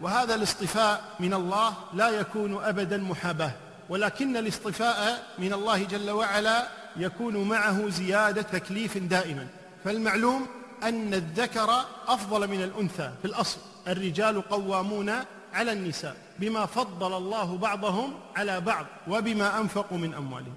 وهذا 0.00 0.34
الاصطفاء 0.34 1.04
من 1.20 1.34
الله 1.34 1.74
لا 1.94 2.08
يكون 2.08 2.64
أبدا 2.64 2.96
محاباة 2.96 3.52
ولكن 3.88 4.36
الاصطفاء 4.36 5.26
من 5.38 5.52
الله 5.52 5.84
جل 5.84 6.10
وعلا 6.10 6.68
يكون 6.96 7.48
معه 7.48 7.88
زيادة 7.88 8.42
تكليف 8.42 8.98
دائما. 8.98 9.46
فالمعلوم 9.84 10.46
أن 10.82 11.14
الذكر 11.14 11.84
أفضل 12.08 12.48
من 12.48 12.62
الأنثى 12.62 13.10
في 13.22 13.28
الأصل. 13.28 13.58
الرجال 13.88 14.48
قوامون 14.48 15.12
على 15.54 15.72
النساء 15.72 16.16
بما 16.38 16.66
فضل 16.66 17.16
الله 17.16 17.56
بعضهم 17.56 18.14
على 18.36 18.60
بعض 18.60 18.86
وبما 19.08 19.60
أنفقوا 19.60 19.98
من 19.98 20.14
أموالهم. 20.14 20.54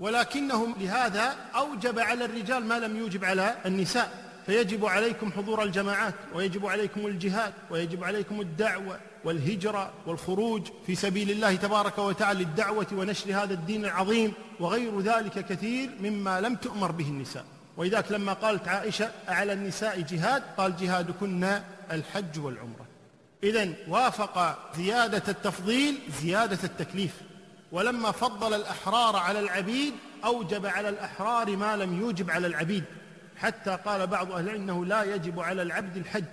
ولكنهم 0.00 0.74
لهذا 0.80 1.36
أوجب 1.56 1.98
على 1.98 2.24
الرجال 2.24 2.64
ما 2.64 2.78
لم 2.78 2.96
يوجب 2.96 3.24
على 3.24 3.56
النساء. 3.66 4.30
فيجب 4.46 4.86
عليكم 4.86 5.32
حضور 5.32 5.62
الجماعات 5.62 6.14
ويجب 6.34 6.66
عليكم 6.66 7.06
الجهاد 7.06 7.52
ويجب 7.70 8.04
عليكم 8.04 8.40
الدعوة 8.40 9.00
والهجرة 9.24 9.90
والخروج 10.06 10.62
في 10.86 10.94
سبيل 10.94 11.30
الله 11.30 11.54
تبارك 11.54 11.98
وتعالى 11.98 12.44
للدعوة 12.44 12.86
ونشر 12.92 13.30
هذا 13.30 13.54
الدين 13.54 13.84
العظيم. 13.84 14.32
وغير 14.60 15.00
ذلك 15.00 15.46
كثير 15.46 15.90
مما 16.00 16.40
لم 16.40 16.54
تؤمر 16.54 16.92
به 16.92 17.04
النساء. 17.04 17.44
ولذلك 17.76 18.12
لما 18.12 18.32
قالت 18.32 18.68
عائشة 18.68 19.10
على 19.28 19.52
النساء 19.52 20.00
جهاد 20.00 20.42
قال 20.56 20.76
جهادكن 20.76 21.60
الحج 21.92 22.38
والعمرة. 22.38 22.79
إذا 23.42 23.68
وافق 23.88 24.58
زيادة 24.76 25.22
التفضيل 25.28 25.98
زيادة 26.22 26.58
التكليف. 26.64 27.12
ولما 27.72 28.10
فضل 28.10 28.54
الأحرار 28.54 29.16
على 29.16 29.40
العبيد 29.40 29.94
أوجب 30.24 30.66
على 30.66 30.88
الأحرار 30.88 31.56
ما 31.56 31.76
لم 31.76 32.00
يوجب 32.00 32.30
على 32.30 32.46
العبيد. 32.46 32.84
حتى 33.36 33.78
قال 33.84 34.06
بعض 34.06 34.32
أهل 34.32 34.48
إنه 34.48 34.84
لا 34.84 35.14
يجب 35.14 35.40
على 35.40 35.62
العبد 35.62 35.96
الحج 35.96 36.24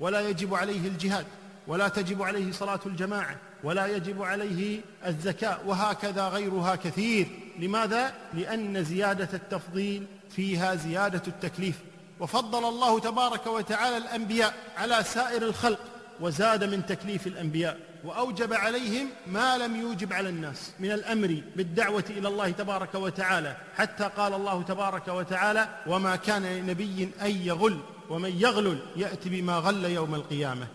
ولا 0.00 0.28
يجب 0.28 0.54
عليه 0.54 0.88
الجهاد 0.88 1.26
ولا 1.66 1.88
تجب 1.88 2.22
عليه 2.22 2.52
صلاة 2.52 2.80
الجماعة 2.86 3.36
ولا 3.64 3.86
يجب 3.86 4.22
عليه 4.22 4.80
الزكاة 5.06 5.58
وهكذا 5.66 6.28
غيرها 6.28 6.76
كثير. 6.76 7.28
لماذا؟ 7.58 8.14
لأن 8.34 8.84
زيادة 8.84 9.28
التفضيل 9.34 10.06
فيها 10.30 10.74
زيادة 10.74 11.22
التكليف. 11.26 11.78
وفضل 12.20 12.68
الله 12.68 13.00
تبارك 13.00 13.46
وتعالى 13.46 13.96
الأنبياء 13.96 14.54
على 14.76 15.02
سائر 15.04 15.42
الخلق 15.42 15.78
وزاد 16.20 16.64
من 16.64 16.86
تكليف 16.86 17.26
الأنبياء 17.26 17.78
وأوجب 18.04 18.52
عليهم 18.52 19.08
ما 19.26 19.58
لم 19.58 19.76
يوجب 19.76 20.12
على 20.12 20.28
الناس 20.28 20.72
من 20.80 20.92
الأمر 20.92 21.42
بالدعوة 21.56 22.04
إلى 22.10 22.28
الله 22.28 22.50
تبارك 22.50 22.94
وتعالى 22.94 23.56
حتى 23.76 24.10
قال 24.16 24.34
الله 24.34 24.62
تبارك 24.62 25.08
وتعالى 25.08 25.68
وما 25.86 26.16
كان 26.16 26.42
لنبي 26.42 27.08
أن 27.22 27.30
يغل 27.30 27.78
ومن 28.10 28.30
يغلل 28.30 28.78
يأتي 28.96 29.28
بما 29.28 29.58
غل 29.58 29.84
يوم 29.84 30.14
القيامة. 30.14 30.66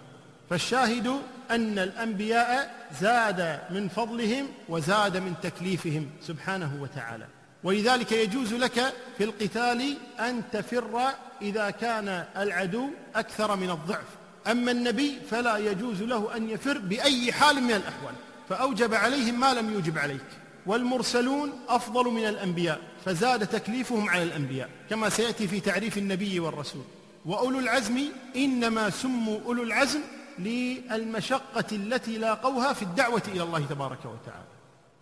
فالشاهد 0.49 1.07
أن 1.51 1.79
الأنبياء 1.79 2.87
زاد 3.01 3.59
من 3.69 3.89
فضلهم 3.89 4.47
وزاد 4.69 5.17
من 5.17 5.33
تكليفهم 5.43 6.09
سبحانه 6.21 6.77
وتعالى. 6.81 7.25
ولذلك 7.63 8.11
يجوز 8.11 8.53
لك 8.53 8.93
في 9.17 9.23
القتال 9.23 9.97
أن 10.19 10.43
تفر 10.51 11.01
إذا 11.41 11.69
كان 11.69 12.25
العدو 12.37 12.89
أكثر 13.15 13.55
من 13.55 13.69
الضعف. 13.69 14.07
أما 14.51 14.71
النبي 14.71 15.19
فلا 15.31 15.57
يجوز 15.57 16.01
له 16.01 16.35
أن 16.35 16.49
يفر 16.49 16.77
بأي 16.77 17.31
حال 17.31 17.63
من 17.63 17.71
الأحوال 17.71 18.13
فأوجب 18.49 18.93
عليهم 18.93 19.39
ما 19.39 19.53
لم 19.53 19.73
يوجب 19.73 19.97
عليك. 19.97 20.25
والمرسلون 20.65 21.53
أفضل 21.69 22.05
من 22.05 22.25
الأنبياء 22.25 22.81
فزاد 23.05 23.47
تكليفهم 23.47 24.09
على 24.09 24.23
الأنبياء 24.23 24.69
كما 24.89 25.09
سيأتي 25.09 25.47
في 25.47 25.59
تعريف 25.59 25.97
النبي 25.97 26.39
والرسول. 26.39 26.81
وأولو 27.25 27.59
العزم 27.59 27.99
إنما 28.35 28.89
سموا 28.89 29.39
أولو 29.45 29.63
العزم 29.63 29.99
للمشقة 30.39 31.65
التي 31.71 32.17
لاقوها 32.17 32.73
في 32.73 32.81
الدعوة 32.81 33.21
إلى 33.27 33.43
الله 33.43 33.65
تبارك 33.69 33.99
وتعالى. 33.99 34.47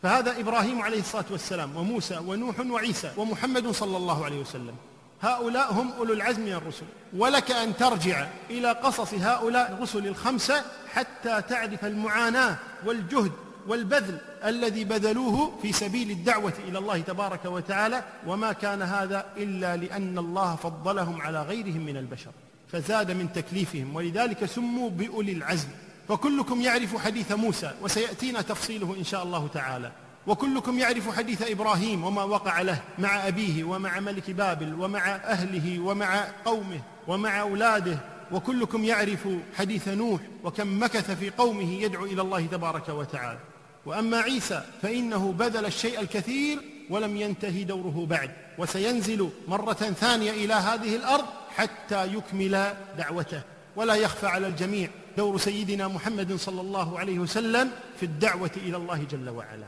فهذا 0.04 0.40
إبراهيم 0.40 0.82
عليه 0.82 1.00
الصلاة 1.00 1.26
والسلام 1.32 1.76
وموسى 1.76 2.18
ونوح 2.18 2.60
وعيسى 2.60 3.12
ومحمد 3.18 3.72
صلى 3.72 3.98
الله 3.98 4.26
عليه 4.26 4.40
وسلم. 4.40 4.76
هؤلاء 5.22 5.74
هم 5.74 5.92
أولو 5.92 6.14
العزم 6.14 6.42
من 6.42 6.52
الرسل 6.52 6.86
ولك 7.14 7.52
أن 7.52 7.78
ترجع 7.78 8.28
إلى 8.50 8.72
قصص 8.72 9.14
هؤلاء 9.14 9.72
الرسل 9.72 10.08
الخمسة 10.08 10.64
حتى 10.94 11.42
تعرف 11.42 11.86
المعاناة 11.86 12.58
والجهد 12.86 13.32
والبذل 13.68 14.18
الذي 14.46 14.84
بذلوه 14.84 15.60
في 15.62 15.74
سبيل 15.74 16.12
الدعوة 16.12 16.54
إلى 16.68 16.78
الله 16.80 17.00
تبارك 17.00 17.46
وتعالى 17.46 18.04
وما 18.28 18.54
كان 18.54 18.82
هذا 18.82 19.26
إلا 19.38 19.76
لأن 19.76 20.18
الله 20.18 20.56
فضلهم 20.56 21.22
على 21.22 21.42
غيرهم 21.42 21.86
من 21.86 21.98
البشر 21.98 22.32
فزاد 22.72 23.12
من 23.12 23.34
تكليفهم 23.34 23.96
ولذلك 23.96 24.46
سموا 24.46 24.90
بأولي 24.90 25.32
العزم. 25.32 25.68
فكلكم 26.10 26.62
يعرف 26.62 26.98
حديث 26.98 27.32
موسى 27.32 27.72
وسيأتينا 27.82 28.42
تفصيله 28.42 28.96
إن 28.98 29.04
شاء 29.04 29.24
الله 29.24 29.48
تعالى. 29.54 29.92
وكلكم 30.28 30.80
يعرف 30.80 31.18
حديث 31.18 31.42
إبراهيم 31.52 32.04
وما 32.04 32.24
وقع 32.24 32.62
له 32.62 32.82
مع 33.00 33.28
أبيه 33.28 33.64
ومع 33.64 34.00
ملك 34.00 34.32
بابل 34.32 34.74
ومع 34.74 35.16
أهله 35.16 35.80
ومع 35.80 36.28
قومه 36.46 36.82
ومع 37.08 37.42
أولاده 37.42 37.98
وكلكم 38.32 38.84
يعرف 38.84 39.28
حديث 39.58 39.88
نوح 39.88 40.22
وكم 40.44 40.84
مكث 40.84 41.12
في 41.12 41.30
قومه 41.30 41.74
يدعو 41.74 42.06
إلى 42.06 42.22
الله 42.22 42.46
تبارك 42.46 42.90
وتعالى. 42.90 43.40
وأما 43.86 44.18
عيسى 44.18 44.64
فإنه 44.82 45.32
بذل 45.32 45.66
الشيء 45.66 46.02
الكثير 46.02 46.60
ولم 46.90 47.18
ينتهي 47.18 47.64
دوره 47.64 48.06
بعد 48.10 48.32
وسينزل 48.58 49.30
مرة 49.48 49.74
ثانية 49.74 50.32
إلى 50.32 50.54
هذه 50.54 50.96
الأرض 50.96 51.26
حتى 51.56 52.08
يكمل 52.14 52.74
دعوته. 52.98 53.42
ولا 53.76 53.96
يخفى 53.96 54.28
على 54.28 54.48
الجميع 54.48 54.90
دور 55.18 55.38
سيدنا 55.38 55.88
محمد 55.88 56.36
صلى 56.36 56.62
الله 56.62 57.00
عليه 57.00 57.20
وسلم 57.20 57.72
في 58.00 58.04
الدعوة 58.06 58.52
إلى 58.58 58.78
الله 58.78 59.04
جل 59.12 59.30
وعلا. 59.30 59.68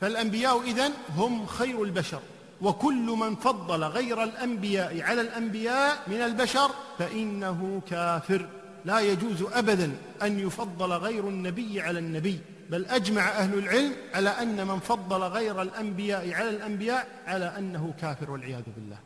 فالأنبياء 0.00 0.62
إذن 0.62 0.92
هم 1.16 1.46
خير 1.46 1.82
البشر 1.82 2.20
وكل 2.60 3.06
من 3.20 3.34
فضل 3.34 3.84
غير 3.84 4.22
الأنبياء 4.22 5.02
على 5.02 5.20
الأنبياء 5.20 6.02
من 6.06 6.16
البشر 6.16 6.70
فإنه 6.98 7.82
كافر. 7.90 8.48
لا 8.84 9.00
يجوز 9.00 9.42
أبدا 9.52 9.92
أن 10.22 10.38
يفضل 10.38 10.92
غير 10.92 11.28
النبي 11.28 11.80
على 11.80 11.98
النبي 11.98 12.40
بل 12.70 12.86
أجمع 12.86 13.28
أهل 13.28 13.58
العلم 13.58 13.92
على 14.14 14.28
أن 14.28 14.66
من 14.66 14.78
فضل 14.78 15.22
غير 15.22 15.62
الأنبياء 15.62 16.32
على 16.32 16.50
الأنبياء 16.50 17.08
على 17.26 17.54
أنه 17.58 17.94
كافر 18.00 18.30
والعياذ 18.30 18.62
بالله. 18.76 18.98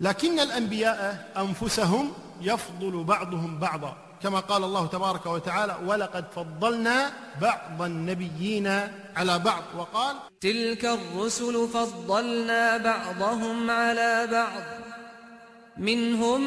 لكن 0.00 0.40
الأنبياء 0.40 1.28
أنفسهم 1.36 2.12
يفضل 2.40 3.04
بعضهم 3.04 3.58
بعضا. 3.58 3.96
كما 4.22 4.40
قال 4.40 4.64
الله 4.64 4.86
تبارك 4.86 5.26
وتعالى 5.26 5.76
ولقد 5.86 6.24
فضلنا 6.36 7.10
بعض 7.40 7.82
النبيين 7.82 8.66
على 9.16 9.38
بعض 9.38 9.62
وقال 9.76 10.16
تلك 10.40 10.84
الرسل 10.84 11.68
فضلنا 11.68 12.76
بعضهم 12.76 13.70
على 13.70 14.28
بعض. 14.32 14.62
منهم 15.76 16.40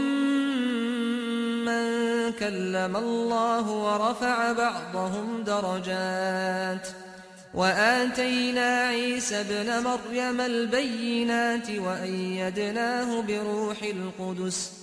من 1.66 1.86
كلم 2.32 2.98
الله 2.98 3.70
ورفع 3.72 4.52
بعضهم 4.52 5.44
درجات. 5.44 6.88
وآتينا 7.54 8.82
عيسى 8.88 9.42
ابن 9.42 9.84
مريم 9.84 10.42
البينات 10.42 11.70
وأيدناه 11.70 13.22
بروح 13.22 13.78
القدس. 13.84 14.83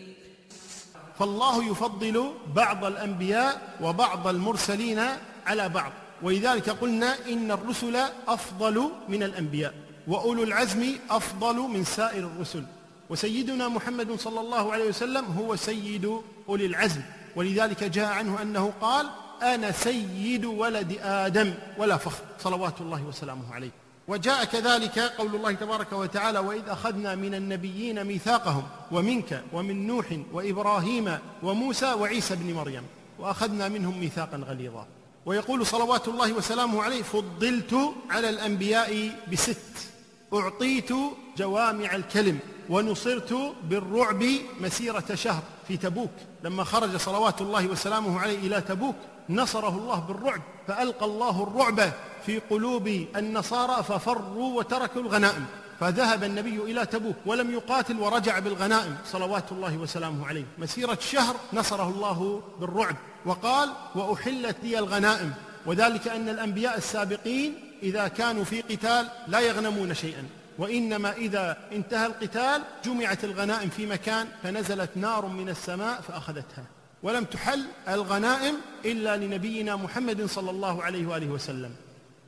فالله 1.21 1.71
يفضل 1.71 2.31
بعض 2.55 2.85
الأنبياء 2.85 3.77
وبعض 3.81 4.27
المرسلين 4.27 4.99
على 5.45 5.69
بعض. 5.69 5.91
ولذلك 6.21 6.69
قلنا 6.69 7.15
إن 7.29 7.51
الرسل 7.51 7.95
أفضل 8.27 8.91
من 9.09 9.23
الأنبياء 9.23 9.73
وأولو 10.07 10.43
العزم 10.43 10.95
أفضل 11.09 11.55
من 11.55 11.83
سائر 11.83 12.27
الرسل. 12.27 12.63
وسيدنا 13.09 13.67
محمد 13.67 14.19
صلى 14.19 14.39
الله 14.39 14.73
عليه 14.73 14.89
وسلم 14.89 15.25
هو 15.25 15.55
سيد 15.55 16.21
أولي 16.49 16.65
العزم. 16.65 17.01
ولذلك 17.35 17.83
جاء 17.83 18.13
عنه 18.13 18.41
أنه 18.41 18.73
قال 18.81 19.09
أنا 19.43 19.71
سيد 19.71 20.45
ولد 20.45 20.97
آدم 21.01 21.53
ولا 21.77 21.97
فخر. 21.97 22.23
صلوات 22.39 22.81
الله 22.81 23.03
وسلامه 23.03 23.53
عليه. 23.53 23.71
وجاء 24.07 24.45
كذلك 24.45 24.99
قول 24.99 25.35
الله 25.35 25.51
تبارك 25.51 25.93
وتعالى 25.93 26.39
وإذ 26.39 26.69
أخذنا 26.69 27.15
من 27.15 27.35
النبيين 27.35 28.03
ميثاقهم 28.03 28.63
ومنك 28.91 29.43
ومن 29.53 29.87
نوح 29.87 30.05
وإبراهيم 30.33 31.17
وموسى 31.43 31.93
وعيسى 31.93 32.35
بن 32.35 32.53
مريم 32.53 32.83
وأخذنا 33.19 33.69
منهم 33.69 33.99
ميثاقا 33.99 34.37
غليظا. 34.37 34.87
ويقول 35.25 35.65
صلوات 35.65 36.07
الله 36.07 36.33
وسلامه 36.33 36.83
عليه 36.83 37.03
فضلت 37.03 37.93
على 38.09 38.29
الأنبياء 38.29 39.11
بست 39.31 39.89
أعطيت 40.33 40.89
جوامع 41.37 41.95
الكلم 41.95 42.39
ونصرت 42.69 43.53
بالرعب 43.63 44.25
مسيرة 44.61 45.15
شهر 45.15 45.43
في 45.67 45.77
تبوك. 45.77 46.11
لما 46.43 46.63
خرج 46.63 46.97
صلوات 46.97 47.41
الله 47.41 47.67
وسلامه 47.67 48.19
عليه 48.19 48.37
إلى 48.37 48.61
تبوك 48.61 48.95
نصره 49.29 49.77
الله 49.77 49.99
بالرعب 49.99 50.41
فألقى 50.67 51.05
الله 51.05 51.43
الرعب 51.43 51.93
في 52.25 52.39
قلوب 52.39 52.87
النصارى 53.15 53.83
ففروا 53.83 54.57
وتركوا 54.59 55.01
الغنائم 55.01 55.45
فذهب 55.79 56.23
النبي 56.23 56.57
إلى 56.57 56.85
تبوك 56.85 57.15
ولم 57.25 57.51
يقاتل 57.51 57.99
ورجع 57.99 58.39
بالغنائم 58.39 58.97
صلوات 59.05 59.51
الله 59.51 59.77
وسلامه 59.77 60.27
عليه. 60.27 60.45
مسيرة 60.57 60.97
شهر 61.01 61.35
نصره 61.53 61.89
الله 61.89 62.41
بالرعب 62.59 62.95
وقال 63.25 63.69
وأحلت 63.95 64.55
لي 64.63 64.79
الغنائم. 64.79 65.33
وذلك 65.65 66.07
أن 66.07 66.29
الأنبياء 66.29 66.77
السابقين 66.77 67.53
إذا 67.83 68.07
كانوا 68.07 68.43
في 68.43 68.61
قتال 68.61 69.07
لا 69.27 69.39
يغنمون 69.39 69.93
شيئا. 69.93 70.23
وإنما 70.57 71.11
إذا 71.11 71.57
انتهى 71.71 72.05
القتال 72.05 72.61
جمعت 72.85 73.23
الغنائم 73.23 73.69
في 73.69 73.85
مكان 73.85 74.27
فنزلت 74.43 74.89
نار 74.95 75.25
من 75.25 75.49
السماء 75.49 76.01
فأخذتها. 76.01 76.65
ولم 77.03 77.23
تحل 77.23 77.65
الغنائم 77.89 78.55
إلا 78.85 79.17
لنبينا 79.17 79.75
محمد 79.75 80.25
صلى 80.25 80.51
الله 80.51 80.83
عليه 80.83 81.07
وآله 81.07 81.27
وسلم. 81.27 81.71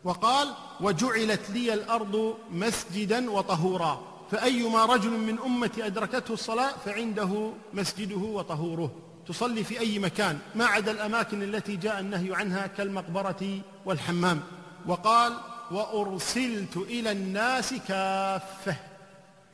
وقال 0.03 0.53
وجعلت 0.81 1.49
لي 1.49 1.73
الأرض 1.73 2.37
مسجدا 2.51 3.31
وطهورا 3.31 4.01
فأيما 4.31 4.85
رجل 4.85 5.09
من 5.09 5.39
أمتي 5.39 5.85
أدركته 5.85 6.33
الصلاة 6.33 6.73
فعنده 6.85 7.51
مسجده 7.73 8.17
وطهوره. 8.17 8.91
تصلي 9.27 9.63
في 9.63 9.79
أي 9.79 9.99
مكان 9.99 10.39
ما 10.55 10.65
عدا 10.65 10.91
الأماكن 10.91 11.43
التي 11.43 11.75
جاء 11.75 11.99
النهي 11.99 12.35
عنها 12.35 12.67
كالمقبرة 12.67 13.59
والحمام. 13.85 14.41
وقال 14.87 15.33
وأرسلت 15.71 16.77
إلى 16.77 17.11
الناس 17.11 17.73
كافة. 17.73 18.75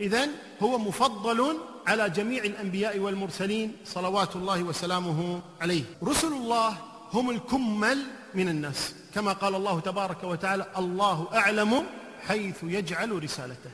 إذن 0.01 0.29
هو 0.63 0.77
مفضل 0.77 1.57
على 1.87 2.09
جميع 2.09 2.43
الأنبياء 2.43 2.99
والمرسلين 2.99 3.77
صلوات 3.85 4.35
الله 4.35 4.63
وسلامه 4.63 5.41
عليه. 5.61 5.83
رسل 6.03 6.33
الله 6.33 6.77
هم 7.13 7.29
الكمل 7.29 8.03
من 8.33 8.49
الناس. 8.49 8.93
كما 9.15 9.33
قال 9.33 9.55
الله 9.55 9.79
تبارك 9.79 10.23
وتعالى 10.23 10.65
الله 10.77 11.27
أعلم 11.33 11.85
حيث 12.27 12.55
يجعل 12.63 13.23
رسالته. 13.23 13.71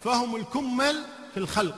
فهم 0.00 0.36
الكمل 0.36 1.04
في 1.34 1.40
الخلق. 1.40 1.76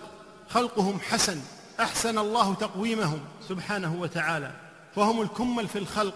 خلقهم 0.48 1.00
حسن. 1.00 1.40
أحسن 1.80 2.18
الله 2.18 2.54
تقويمهم 2.54 3.20
سبحانه 3.48 3.96
وتعالى. 4.00 4.52
فهم 4.96 5.22
الكمل 5.22 5.68
في 5.68 5.78
الخلق. 5.78 6.14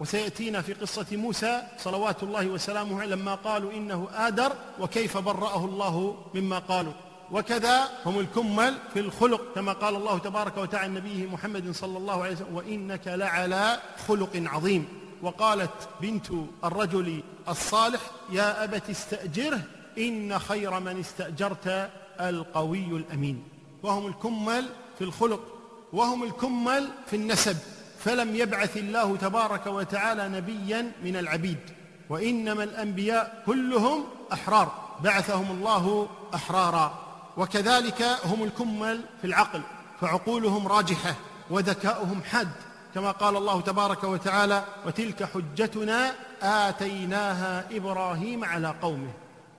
وسيأتينا 0.00 0.62
في 0.62 0.72
قصة 0.72 1.06
موسى 1.12 1.62
صلوات 1.78 2.22
الله 2.22 2.46
وسلامه 2.46 3.04
لما 3.04 3.34
قالوا 3.34 3.72
إنه 3.72 4.08
آدر 4.14 4.52
وكيف 4.80 5.18
برأه 5.18 5.64
الله 5.64 6.16
مما 6.34 6.58
قالوا. 6.58 6.92
وكذا 7.32 7.88
هم 8.06 8.18
الكمل 8.18 8.74
في 8.94 9.00
الخلق 9.00 9.54
كما 9.54 9.72
قال 9.72 9.96
الله 9.96 10.18
تبارك 10.18 10.56
وتعالى 10.58 10.94
نبيه 10.94 11.26
محمد 11.26 11.70
صلى 11.70 11.98
الله 11.98 12.22
عليه 12.22 12.34
وسلم 12.34 12.54
وإنك 12.54 13.06
لعلى 13.06 13.80
خلق 14.08 14.42
عظيم 14.46 14.88
وقالت 15.22 15.88
بنت 16.00 16.26
الرجل 16.64 17.22
الصالح 17.48 18.00
يا 18.32 18.64
أبت 18.64 18.90
استأجره 18.90 19.60
إن 19.98 20.38
خير 20.38 20.80
من 20.80 21.00
استأجرت 21.00 21.90
القوي 22.20 22.86
الأمين 22.86 23.42
وهم 23.82 24.06
الكمل 24.06 24.64
في 24.98 25.04
الخلق 25.04 25.40
وهم 25.92 26.22
الكمل 26.22 26.88
في 27.06 27.16
النسب 27.16 27.56
فلم 27.98 28.36
يبعث 28.36 28.76
الله 28.76 29.16
تبارك 29.16 29.66
وتعالى 29.66 30.28
نبيا 30.28 30.92
من 31.04 31.16
العبيد. 31.16 31.58
وإنما 32.08 32.64
الأنبياء 32.64 33.42
كلهم 33.46 34.04
أحرار 34.32 34.72
بعثهم 35.04 35.50
الله 35.50 36.08
أحرارا. 36.34 37.03
وكذلك 37.36 38.02
هم 38.24 38.44
الكمل 38.44 39.00
في 39.20 39.26
العقل 39.26 39.60
فعقولهم 40.00 40.68
راجحة 40.68 41.14
وذكاؤهم 41.50 42.22
حاد 42.22 42.48
كما 42.94 43.10
قال 43.10 43.36
الله 43.36 43.60
تبارك 43.60 44.04
وتعالى 44.04 44.64
وتلك 44.86 45.24
حجتنا 45.24 46.14
آتيناها 46.42 47.64
إبراهيم 47.70 48.44
على 48.44 48.74
قومه 48.82 49.10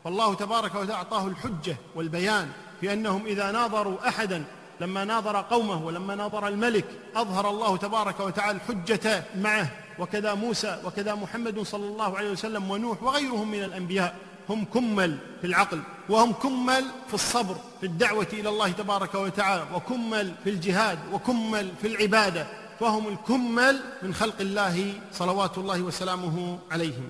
فالله 0.04 0.34
تبارك 0.34 0.76
وتعالى 0.76 0.94
أعطاه 0.94 1.28
الحجة 1.28 1.76
والبيان 1.96 2.52
في 2.82 2.94
أنهم 2.94 3.26
إذا 3.26 3.52
ناظروا 3.52 4.08
أحدا 4.08 4.44
لما 4.82 5.06
ناظر 5.06 5.42
قومه 5.42 5.86
ولما 5.86 6.16
ناظر 6.16 6.48
الملك 6.48 6.86
أظهر 7.16 7.50
الله 7.50 7.78
تبارك 7.78 8.20
وتعالى 8.20 8.58
الحجة 8.58 9.24
معه. 9.36 9.72
وكذا 10.00 10.34
موسى 10.34 10.82
وكذا 10.86 11.16
محمد 11.16 11.60
صلى 11.60 11.86
الله 11.88 12.18
عليه 12.18 12.32
وسلم 12.32 12.72
ونوح 12.72 13.04
وغيرهم 13.04 13.52
من 13.52 13.64
الأنبياء. 13.64 14.16
هم 14.50 14.66
كمل 14.66 15.18
في 15.42 15.48
العقل 15.48 15.82
وهم 16.10 16.34
كمل 16.34 16.86
في 17.08 17.14
الصبر 17.14 17.56
في 17.80 17.86
الدعوة 17.86 18.28
إلى 18.34 18.50
الله 18.50 18.72
تبارك 18.72 19.16
وتعالى 19.16 19.66
وكمل 19.74 20.34
في 20.44 20.50
الجهاد 20.50 21.00
وكمل 21.14 21.72
في 21.82 21.88
العبادة 21.88 22.48
فهم 22.80 23.08
الكمل 23.08 23.82
من 24.02 24.14
خلق 24.14 24.42
الله 24.42 24.94
صلوات 25.14 25.58
الله 25.58 25.82
وسلامه 25.82 26.60
عليهم. 26.72 27.08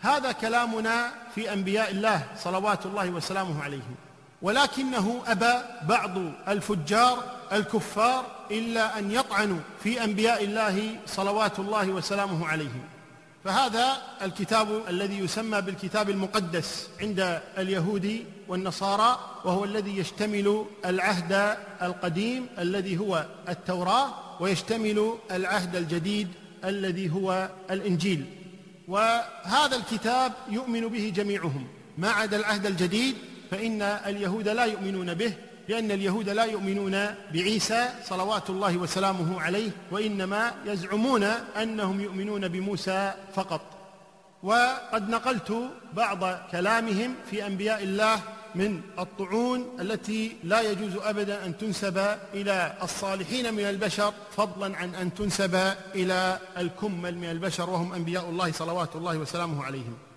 هذا 0.00 0.32
كلامنا 0.32 1.12
في 1.34 1.52
أنبياء 1.52 1.90
الله 1.90 2.26
صلوات 2.38 2.86
الله 2.86 3.10
وسلامه 3.10 3.62
عليهم. 3.62 3.94
ولكنه 4.42 5.22
أبى 5.26 5.54
بعض 5.88 6.10
الفجار 6.48 7.24
الكفار 7.52 8.24
إلا 8.50 8.98
أن 8.98 9.10
يطعنوا 9.10 9.60
في 9.84 10.04
أنبياء 10.04 10.44
الله 10.44 10.96
صلوات 11.06 11.58
الله 11.58 11.88
وسلامه 11.88 12.46
عليهم. 12.48 12.82
فهذا 13.44 14.02
الكتاب 14.22 14.82
الذي 14.88 15.18
يسمى 15.18 15.60
بالكتاب 15.60 16.10
المقدس 16.10 16.88
عند 17.00 17.40
اليهود 17.58 18.24
والنصارى 18.48 19.18
وهو 19.44 19.64
الذي 19.64 19.98
يشتمل 19.98 20.64
العهد 20.84 21.56
القديم 21.82 22.46
الذي 22.58 22.98
هو 22.98 23.26
التوراة 23.48 24.42
ويشتمل 24.42 25.14
العهد 25.30 25.76
الجديد 25.76 26.28
الذي 26.64 27.12
هو 27.12 27.50
الإنجيل. 27.70 28.24
وهذا 28.88 29.76
الكتاب 29.76 30.32
يؤمن 30.48 30.88
به 30.88 31.12
جميعهم. 31.16 31.66
ما 31.98 32.10
عدا 32.10 32.36
العهد 32.36 32.66
الجديد 32.66 33.16
فإن 33.50 33.82
اليهود 33.82 34.48
لا 34.48 34.64
يؤمنون 34.64 35.14
به 35.14 35.32
لأن 35.68 35.90
اليهود 35.90 36.28
لا 36.28 36.44
يؤمنون 36.44 37.14
بعيسى 37.32 37.88
صلوات 38.04 38.50
الله 38.50 38.76
وسلامه 38.76 39.40
عليه 39.40 39.70
وإنما 39.90 40.52
يزعمون 40.66 41.22
أنهم 41.62 42.00
يؤمنون 42.00 42.48
بموسى 42.48 43.12
فقط. 43.34 43.60
وقد 44.42 45.08
نقلت 45.08 45.70
بعض 45.92 46.24
كلامهم 46.52 47.14
في 47.30 47.46
أنبياء 47.46 47.82
الله 47.82 48.20
من 48.54 48.80
الطعون 48.98 49.76
التي 49.80 50.36
لا 50.44 50.60
يجوز 50.60 50.96
أبدا 50.96 51.46
أن 51.46 51.58
تنسب 51.58 51.98
إلى 52.34 52.78
الصالحين 52.82 53.54
من 53.54 53.64
البشر 53.64 54.12
فضلا 54.36 54.76
عن 54.76 54.94
أن 54.94 55.14
تنسب 55.14 55.54
إلى 55.94 56.38
الكمل 56.58 57.18
من 57.18 57.30
البشر 57.30 57.70
وهم 57.70 57.92
أنبياء 57.92 58.28
الله 58.28 58.52
صلوات 58.52 58.96
الله 58.96 59.18
وسلامه 59.18 59.64
عليهم. 59.64 60.07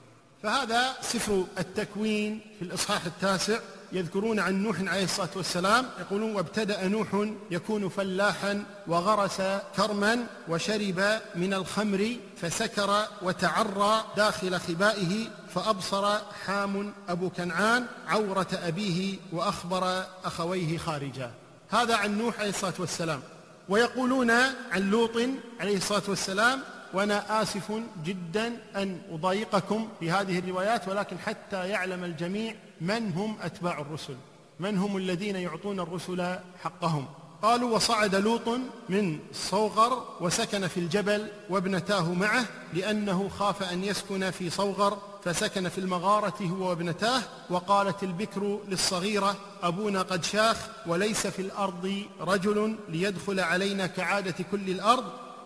فهذا 0.43 0.93
سفر 1.01 1.45
التكوين 1.57 2.39
في 2.59 2.65
الإصحاح 2.65 3.05
التاسع. 3.05 3.59
يذكرون 3.93 4.39
عن 4.39 4.63
نوح 4.63 4.79
عليه 4.79 5.03
الصلاة 5.03 5.29
والسلام 5.35 5.85
يقولون 5.99 6.35
وابتدأ 6.35 6.87
نوح 6.87 7.27
يكون 7.51 7.89
فلاحا 7.89 8.63
وغرس 8.87 9.41
كرما 9.75 10.27
وشرب 10.47 11.19
من 11.35 11.53
الخمر 11.53 12.15
فسكر 12.41 13.07
وتعرى 13.21 14.03
داخل 14.17 14.59
خبائه 14.59 15.27
فأبصر 15.55 16.17
حام 16.45 16.93
أبو 17.09 17.29
كنعان 17.29 17.85
عورة 18.07 18.47
أبيه 18.53 19.17
وأخبر 19.31 20.03
أخويه 20.25 20.77
خارجا. 20.77 21.31
هذا 21.69 21.95
عن 21.95 22.17
نوح 22.17 22.39
عليه 22.39 22.49
الصلاة 22.49 22.73
والسلام. 22.79 23.21
ويقولون 23.69 24.31
عن 24.71 24.89
لوط 24.91 25.17
عليه 25.59 25.77
الصلاة 25.77 26.03
والسلام 26.07 26.61
وأنا 26.93 27.41
آسف 27.41 27.81
جدا 28.03 28.57
أن 28.75 29.01
أضايقكم 29.11 29.87
في 29.99 30.11
هذه 30.11 30.39
الروايات 30.39 30.87
ولكن 30.87 31.19
حتى 31.19 31.69
يعلم 31.69 32.03
الجميع 32.03 32.55
من 32.81 33.13
هم 33.13 33.37
أتباع 33.41 33.79
الرسل 33.81 34.15
من 34.59 34.77
هم 34.77 34.97
الذين 34.97 35.35
يعطون 35.35 35.79
الرسل 35.79 36.35
حقهم. 36.63 37.05
قالوا 37.41 37.75
وصعد 37.75 38.15
لوط 38.15 38.59
من 38.89 39.19
صوغر 39.33 40.03
وسكن 40.21 40.67
في 40.67 40.79
الجبل 40.79 41.27
وابنتاه 41.49 42.13
معه 42.13 42.45
لأنه 42.73 43.29
خاف 43.29 43.63
أن 43.63 43.83
يسكن 43.83 44.31
في 44.31 44.49
صوغر 44.49 44.97
فسكن 45.23 45.69
في 45.69 45.77
المغارة 45.77 46.41
هو 46.41 46.69
وابنتاه 46.69 47.21
وقالت 47.49 48.03
البكر 48.03 48.59
للصغيرة 48.67 49.35
أبونا 49.63 50.01
قد 50.01 50.23
شاخ 50.23 50.57
وليس 50.87 51.27
في 51.27 51.41
الأرض 51.41 52.03
رجل 52.21 52.75
ليدخل 52.89 53.39
علينا 53.39 53.87
كعادة 53.87 54.35
كل 54.51 54.69
الأرض. 54.69 55.03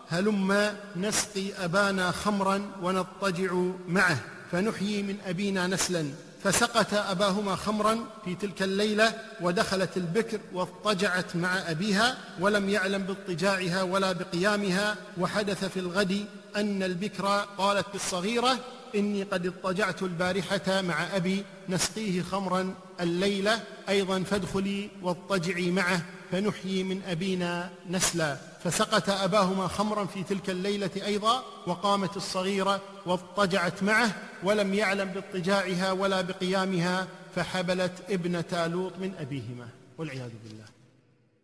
هلم 0.08 0.76
نسقي 0.96 1.64
أبانا 1.64 2.10
خمرا 2.10 2.70
ونضطجع 2.82 3.52
معه 3.88 4.18
فنحيي 4.52 5.02
من 5.02 5.16
أبينا 5.26 5.66
نسلا. 5.66 6.10
فسقت 6.44 6.94
أباهما 6.94 7.56
خمرا 7.56 7.98
في 8.24 8.34
تلك 8.34 8.62
الليلة 8.62 9.12
ودخلت 9.40 9.96
البكر 9.96 10.40
واضطجعت 10.52 11.36
مع 11.36 11.70
أبيها 11.70 12.16
ولم 12.40 12.68
يعلم 12.68 13.02
باضطجاعها 13.02 13.82
ولا 13.82 14.12
بقيامها. 14.12 14.96
وحدث 15.18 15.64
في 15.64 15.80
الغد 15.80 16.24
أن 16.56 16.82
البكر 16.82 17.26
قالت 17.58 17.86
للصغيرة 17.94 18.58
إني 18.94 19.22
قد 19.22 19.46
اضطجعت 19.46 20.02
البارحة 20.02 20.82
مع 20.82 21.16
أبي 21.16 21.44
نسقيه 21.68 22.22
خمرا. 22.22 22.74
الليلة 23.00 23.62
أيضا 23.88 24.22
فادخلي 24.22 24.88
واضطجعي 25.02 25.70
معه 25.70 26.02
فنحيي 26.32 26.82
من 26.82 27.02
أبينا 27.02 27.70
نسلا. 27.90 28.36
فسقت 28.64 29.08
أباهما 29.08 29.68
خمرا 29.68 30.04
في 30.04 30.22
تلك 30.22 30.50
الليلة 30.50 30.90
أيضا 31.06 31.44
وقامت 31.66 32.16
الصغيرة 32.16 32.80
واضطجعت 33.06 33.82
معه 33.82 34.12
ولم 34.42 34.74
يعلم 34.74 35.08
باضطجاعها 35.08 35.92
ولا 35.92 36.20
بقيامها 36.20 37.08
فحبلت 37.34 37.92
ابنة 38.10 38.66
لوط 38.66 38.92
من 38.98 39.14
أبيهما 39.20 39.68
والعياذ 39.98 40.30
بالله. 40.44 40.64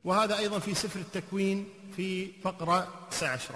وهذا 0.04 0.38
أيضا 0.38 0.58
في 0.58 0.74
سفر 0.74 1.00
التكوين 1.00 1.68
في 1.96 2.32
فقرة 2.44 2.88
19 3.10 3.54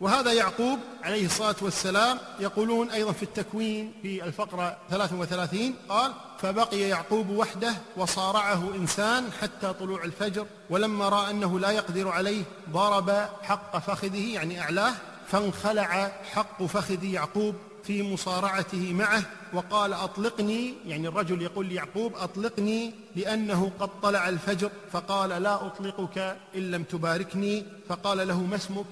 وهذا 0.00 0.32
يعقوب 0.32 0.78
عليه 1.02 1.26
الصلاة 1.26 1.56
والسلام 1.62 2.18
يقولون 2.40 2.90
أيضا 2.90 3.12
في 3.12 3.22
التكوين 3.22 3.92
في 4.02 4.24
الفقرة 4.24 4.76
33 4.90 5.74
قال 5.88 6.12
فبقي 6.38 6.80
يعقوب 6.80 7.30
وحده 7.30 7.74
وصارعه 7.96 8.74
إنسان 8.74 9.32
حتى 9.42 9.72
طلوع 9.72 10.04
الفجر 10.04 10.46
ولما 10.70 11.08
رأى 11.08 11.30
أنه 11.30 11.60
لا 11.60 11.70
يقدر 11.70 12.08
عليه 12.08 12.42
ضرب 12.70 13.28
حق 13.42 13.78
فخذه 13.78 14.34
يعني 14.34 14.60
أعلاه 14.60 14.92
فانخلع 15.28 16.12
حق 16.32 16.62
فخذ 16.62 17.04
يعقوب 17.04 17.54
في 17.84 18.12
مصارعته 18.12 18.92
معه 18.92 19.22
وقال 19.52 19.92
أطلقني 19.92 20.74
يعني 20.86 21.08
الرجل 21.08 21.42
يقول 21.42 21.66
ليعقوب 21.66 22.14
أطلقني 22.16 22.94
لأنه 23.16 23.72
قد 23.80 23.90
طلع 24.02 24.28
الفجر 24.28 24.70
فقال 24.92 25.30
لا 25.30 25.66
أطلقك 25.66 26.18
إن 26.54 26.70
لم 26.70 26.82
تباركني 26.82 27.64
فقال 27.88 28.28
له 28.28 28.40
ما 28.40 28.56
اسمك؟ 28.56 28.86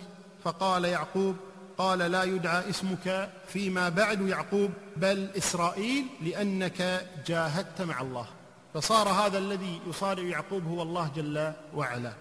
فقال 0.48 0.84
يعقوب 0.84 1.36
قال 1.78 1.98
لا 1.98 2.24
يدعى 2.24 2.70
اسمك 2.70 3.30
فيما 3.48 3.88
بعد 3.88 4.28
يعقوب 4.28 4.70
بل 4.96 5.28
إسرائيل 5.36 6.06
لأنك 6.22 7.06
جاهدت 7.26 7.82
مع 7.82 8.00
الله. 8.00 8.26
فصار 8.74 9.08
هذا 9.08 9.38
الذي 9.38 9.80
يصارع 9.88 10.22
يعقوب 10.22 10.66
هو 10.66 10.82
الله 10.82 11.10
جل 11.16 11.52
وعلا. 11.74 12.12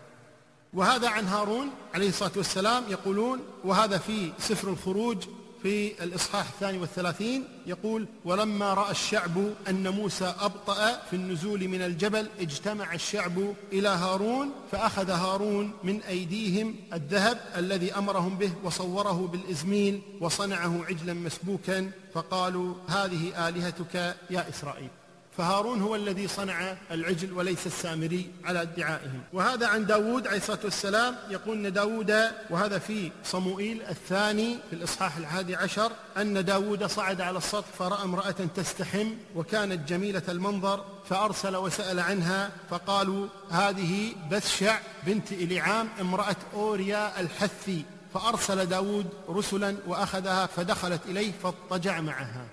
وهذا 0.74 1.10
عن 1.10 1.26
هارون 1.26 1.70
عليه 1.94 2.10
الصلاة 2.10 2.32
والسلام 2.36 2.84
يقولون 2.90 3.40
وهذا 3.64 3.98
في 3.98 4.32
سفر 4.40 4.70
الخروج 4.70 5.18
في 5.64 6.04
الإصحاح 6.04 6.48
الثاني 6.50 6.78
والثلاثين 6.78 7.44
يقول 7.66 8.08
ولما 8.26 8.74
رأى 8.74 8.92
الشعب 8.92 9.54
أن 9.70 9.88
موسى 9.90 10.36
أبطأ 10.40 11.02
في 11.10 11.16
النزول 11.16 11.68
من 11.68 11.82
الجبل 11.82 12.28
اجتمع 12.40 12.94
الشعب 12.94 13.54
إلى 13.74 13.90
هارون 13.90 14.52
فأخذ 14.72 15.10
هارون 15.10 15.74
من 15.84 16.02
أيديهم 16.02 16.76
الذهب 16.94 17.40
الذي 17.58 17.94
أمرهم 17.94 18.38
به 18.38 18.52
وصوره 18.64 19.28
بالإزميل 19.32 20.02
وصنعه 20.22 20.86
عجلا 20.86 21.14
مسبوكا 21.14 21.92
فقالوا 22.14 22.76
هذه 22.88 23.48
آلهتك 23.50 24.16
يا 24.30 24.50
إسرائيل. 24.50 24.90
فهارون 25.38 25.82
هو 25.82 25.96
الذي 25.96 26.28
صنع 26.28 26.76
العجل 26.92 27.34
وليس 27.34 27.68
السامري 27.68 28.32
على 28.46 28.62
ادعائهم. 28.62 29.22
وهذا 29.34 29.68
عن 29.68 29.86
داود 29.86 30.28
عليه 30.28 30.38
الصلاة 30.38 30.60
والسلام. 30.64 31.16
يقول 31.30 31.66
أن 31.66 31.74
داود 31.74 32.14
وهذا 32.50 32.80
في 32.80 33.12
صموئيل 33.24 33.82
الثاني 33.82 34.58
في 34.70 34.76
الإصحاح 34.76 35.18
الحادي 35.18 35.56
عشر 35.56 35.92
أن 36.18 36.46
داود 36.46 36.86
صعد 36.86 37.22
على 37.22 37.38
السطح 37.38 37.68
فرأى 37.80 38.04
امرأة 38.04 38.36
تستحم 38.56 39.08
وكانت 39.36 39.90
جميلة 39.90 40.22
المنظر 40.30 40.86
فأرسل 41.10 41.56
وسأل 41.56 42.00
عنها 42.00 42.52
فقالوا 42.70 43.28
هذه 43.50 44.14
بثشع 44.32 44.80
بنت 45.06 45.32
إليعام 45.32 45.88
امرأة 46.02 46.36
أوريا 46.54 47.20
الحثي. 47.20 47.86
فأرسل 48.14 48.66
داود 48.66 49.06
رسلا 49.30 49.76
وأخذها 49.88 50.46
فدخلت 50.46 51.02
إليه 51.06 51.32
فاضطجع 51.44 52.02
معها. 52.02 52.46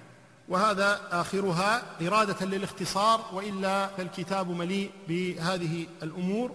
وهذا 0.48 1.00
آخرها 1.10 1.82
إرادة 2.06 2.46
للاختصار 2.46 3.24
وإلا 3.32 3.86
فالكتاب 3.86 4.50
مليء 4.50 4.90
بهذه 5.08 5.86
الأمور. 6.02 6.52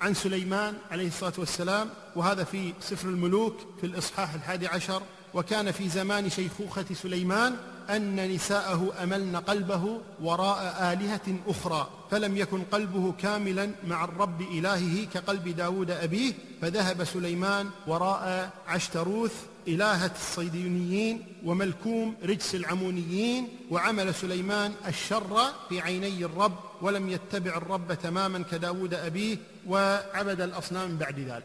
عن 0.00 0.14
سليمان 0.14 0.74
عليه 0.90 1.06
الصلاة 1.08 1.32
والسلام 1.38 1.88
وهذا 2.16 2.44
في 2.44 2.72
سفر 2.80 3.08
الملوك 3.08 3.56
في 3.80 3.86
الإصحاح 3.86 4.34
الحادي 4.34 4.66
عشر 4.66 5.02
وكان 5.34 5.70
في 5.70 5.88
زمان 5.88 6.30
شيخوخة 6.30 6.84
سليمان 7.02 7.56
أن 7.96 8.34
نساءه 8.34 8.92
أملن 9.02 9.36
قلبه 9.36 10.00
وراء 10.22 10.92
آلهة 10.92 11.36
أخرى 11.46 11.90
فلم 12.10 12.36
يكن 12.36 12.62
قلبه 12.62 13.12
كاملا 13.12 13.70
مع 13.86 14.04
الرب 14.04 14.40
إلهه 14.40 15.04
كقلب 15.14 15.48
داود 15.48 15.90
أبيه 15.90 16.32
فذهب 16.62 17.04
سليمان 17.04 17.70
وراء 17.86 18.50
عشتروث 18.66 19.34
إلهة 19.68 20.12
الصيديونيين 20.14 21.26
وملكوم 21.44 22.16
رجس 22.22 22.54
العمونيين 22.54 23.48
وعمل 23.70 24.14
سليمان 24.14 24.74
الشر 24.88 25.38
في 25.68 25.80
عيني 25.80 26.24
الرب 26.24 26.58
ولم 26.82 27.08
يتبع 27.08 27.56
الرب 27.56 27.94
تماما 27.94 28.44
كداود 28.50 28.94
أبيه 28.94 29.38
وعبد 29.68 30.40
الأصنام 30.40 30.96
بعد 30.96 31.18
ذلك. 31.18 31.44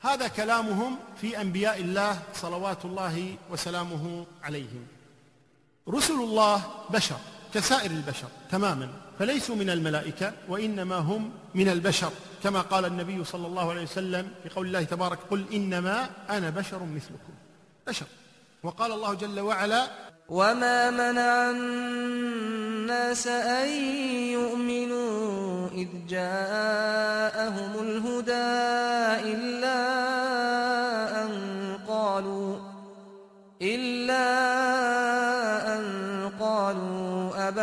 هذا 0.00 0.28
كلامهم 0.28 0.96
في 1.20 1.40
أنبياء 1.40 1.80
الله 1.80 2.22
صلوات 2.34 2.84
الله 2.84 3.34
وسلامه 3.50 4.26
عليهم. 4.42 4.99
رسل 5.90 6.14
الله 6.14 6.62
بشر 6.90 7.16
كسائر 7.54 7.90
البشر 7.90 8.28
تماما 8.50 8.88
فليسوا 9.18 9.56
من 9.56 9.70
الملائكة 9.70 10.32
وإنما 10.48 10.96
هم 10.96 11.30
من 11.54 11.68
البشر 11.68 12.10
كما 12.42 12.60
قال 12.60 12.84
النبي 12.84 13.24
صلى 13.24 13.46
الله 13.46 13.70
عليه 13.70 13.82
وسلم 13.82 14.28
في 14.42 14.48
قول 14.48 14.66
الله 14.66 14.82
تبارك 14.82 15.18
قل 15.30 15.44
إنما 15.52 16.10
أنا 16.30 16.50
بشر 16.50 16.84
مثلكم. 16.84 17.32
بشر. 17.86 18.06
وقال 18.62 18.92
الله 18.92 19.14
جل 19.14 19.40
وعلا 19.40 19.86
وما 20.28 20.90
منع 20.90 21.50
الناس 21.50 23.26
أن 23.26 23.68
يؤمنوا 24.32 25.68
إذ 25.68 25.88
جاءهم 26.08 27.72
الهدى 27.80 28.50
إلا 29.34 30.09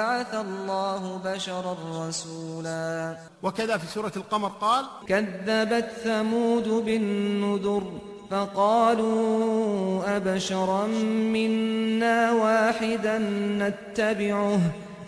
أبعث 0.08 0.36
الله 0.36 1.22
بشرا 1.26 1.78
رسولا. 2.08 3.17
وكذا 3.43 3.78
في 3.78 3.88
سورة 3.88 4.12
القمر 4.17 4.52
قال 4.62 4.86
كذبت 5.08 5.89
ثمود 6.04 6.67
بالنذر 6.67 7.84
فقالوا 8.32 10.17
أبشرا 10.17 10.88
منا 11.36 12.32
واحدا 12.32 13.17
نتبعه. 13.60 14.60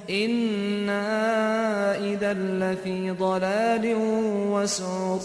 إنا 0.09 1.05
إذا 1.95 2.33
لفي 2.33 3.11
ضلال 3.11 3.95
وسعر. 4.51 5.19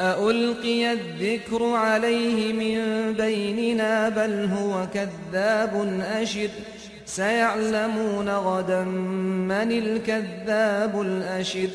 أألقي 0.00 0.92
الذكر 0.92 1.64
عليه 1.64 2.52
من 2.52 2.78
بيننا 3.12 4.08
بل 4.08 4.50
هو 4.58 4.86
كذاب 4.94 6.00
أشر. 6.02 6.50
سيعلمون 7.08 8.28
غدا 8.28 8.84
من 8.84 9.72
الكذاب 9.72 11.00
الأشر. 11.00 11.70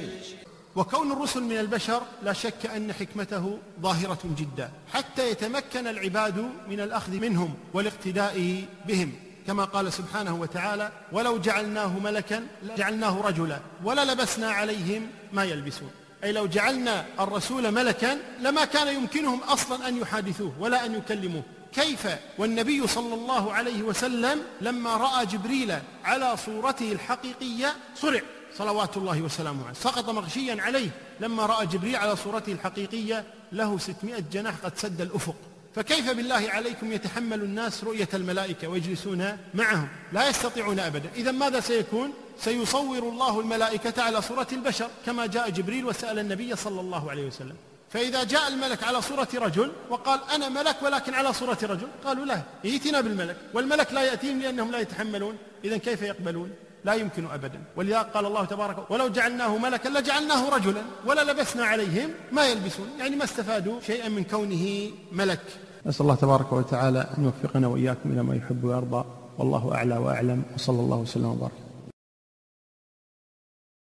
وكون 0.75 1.11
الرسل 1.11 1.43
من 1.43 1.57
البشر 1.57 2.01
لا 2.23 2.33
شك 2.33 2.65
أن 2.75 2.93
حكمته 2.93 3.57
ظاهرة 3.81 4.19
جدا 4.37 4.69
حتى 4.93 5.31
يتمكن 5.31 5.87
العباد 5.87 6.49
من 6.69 6.79
الأخذ 6.79 7.11
منهم 7.11 7.53
والاقتداء 7.73 8.65
بهم. 8.87 9.11
كما 9.47 9.63
قال 9.63 9.93
سبحانه 9.93 10.35
وتعالى 10.35 10.91
ولو 11.11 11.37
جعلناه 11.37 11.99
ملكا 11.99 12.47
جعلناه 12.77 13.21
رجلا 13.21 13.59
وللبسنا 13.83 14.51
عليهم 14.51 15.07
ما 15.33 15.43
يلبسون. 15.43 15.91
أي 16.23 16.31
لو 16.31 16.47
جعلنا 16.47 17.05
الرسول 17.19 17.71
ملكا 17.71 18.17
لما 18.39 18.65
كان 18.65 18.95
يمكنهم 18.95 19.39
أصلا 19.39 19.87
أن 19.87 19.97
يحادثوه 19.97 20.53
ولا 20.59 20.85
أن 20.85 20.95
يكلموه. 20.95 21.43
كيف؟ 21.73 22.07
والنبي 22.37 22.87
صلى 22.87 23.13
الله 23.13 23.53
عليه 23.53 23.81
وسلم 23.83 24.41
لما 24.61 24.97
رأى 24.97 25.25
جبريل 25.25 25.79
على 26.03 26.37
صورته 26.37 26.91
الحقيقية 26.91 27.75
صرع 27.95 28.21
صلوات 28.57 28.97
الله 28.97 29.21
وسلامه 29.21 29.63
عليه. 29.63 29.73
سقط 29.73 30.09
مغشيا 30.09 30.61
عليه. 30.61 30.89
لما 31.19 31.45
رأى 31.45 31.65
جبريل 31.65 31.95
على 31.95 32.15
صورته 32.15 32.51
الحقيقية 32.51 33.25
له 33.51 33.77
ستمائة 33.77 34.23
جناح 34.31 34.55
قد 34.63 34.77
سد 34.77 35.01
الأفق. 35.01 35.35
فكيف 35.75 36.09
بالله 36.09 36.49
عليكم 36.49 36.91
يتحمل 36.91 37.41
الناس 37.41 37.83
رؤية 37.83 38.09
الملائكة 38.13 38.67
ويجلسون 38.67 39.37
معهم؟ 39.53 39.87
لا 40.13 40.29
يستطيعون 40.29 40.79
أبدا. 40.79 41.09
إذا 41.15 41.31
ماذا 41.31 41.59
سيكون؟ 41.59 42.13
سيصور 42.39 42.99
الله 43.09 43.39
الملائكة 43.39 44.03
على 44.03 44.21
صورة 44.21 44.47
البشر 44.51 44.89
كما 45.05 45.25
جاء 45.25 45.49
جبريل 45.49 45.85
وسأل 45.85 46.19
النبي 46.19 46.55
صلى 46.55 46.81
الله 46.81 47.11
عليه 47.11 47.27
وسلم. 47.27 47.55
فإذا 47.89 48.23
جاء 48.23 48.47
الملك 48.47 48.83
على 48.83 49.01
صورة 49.01 49.27
رجل 49.33 49.71
وقال 49.89 50.19
أنا 50.35 50.49
ملك 50.49 50.75
ولكن 50.83 51.13
على 51.13 51.33
صورة 51.33 51.57
رجل 51.63 51.87
قالوا 52.05 52.25
لا 52.25 52.41
ائتنا 52.65 53.01
بالملك. 53.01 53.37
والملك 53.53 53.93
لا 53.93 54.01
يأتيهم 54.01 54.39
لأنهم 54.39 54.71
لا 54.71 54.79
يتحملون. 54.79 55.37
إذا 55.63 55.77
كيف 55.77 56.01
يقبلون؟ 56.01 56.51
لا 56.85 56.93
يمكن 56.93 57.25
أبدا. 57.25 57.61
ولذا 57.75 58.01
قال 58.01 58.25
الله 58.25 58.45
تبارك 58.45 58.91
ولو 58.91 59.07
جعلناه 59.07 59.57
ملكا 59.57 59.89
لجعلناه 59.89 60.49
رجلا. 60.49 60.81
ولا 61.05 61.31
لبسنا 61.31 61.65
عليهم 61.65 62.09
ما 62.31 62.47
يلبسون. 62.47 62.89
يعني 62.99 63.15
ما 63.15 63.23
استفادوا 63.23 63.81
شيئا 63.81 64.09
من 64.09 64.23
كونه 64.23 64.91
ملك. 65.11 65.41
نسأل 65.85 66.01
الله 66.01 66.15
تبارك 66.15 66.53
وتعالى 66.53 66.99
أن 67.17 67.23
يوفقنا 67.23 67.67
وإياكم 67.67 68.11
إلى 68.11 68.23
ما 68.23 68.35
يحب 68.35 68.63
ويرضى 68.63 69.05
والله 69.37 69.75
أعلى 69.75 69.97
وأعلم 69.97 70.43
وصلى 70.55 70.79
الله 70.79 70.97
وسلم 70.97 71.25
وبارك. 71.25 71.62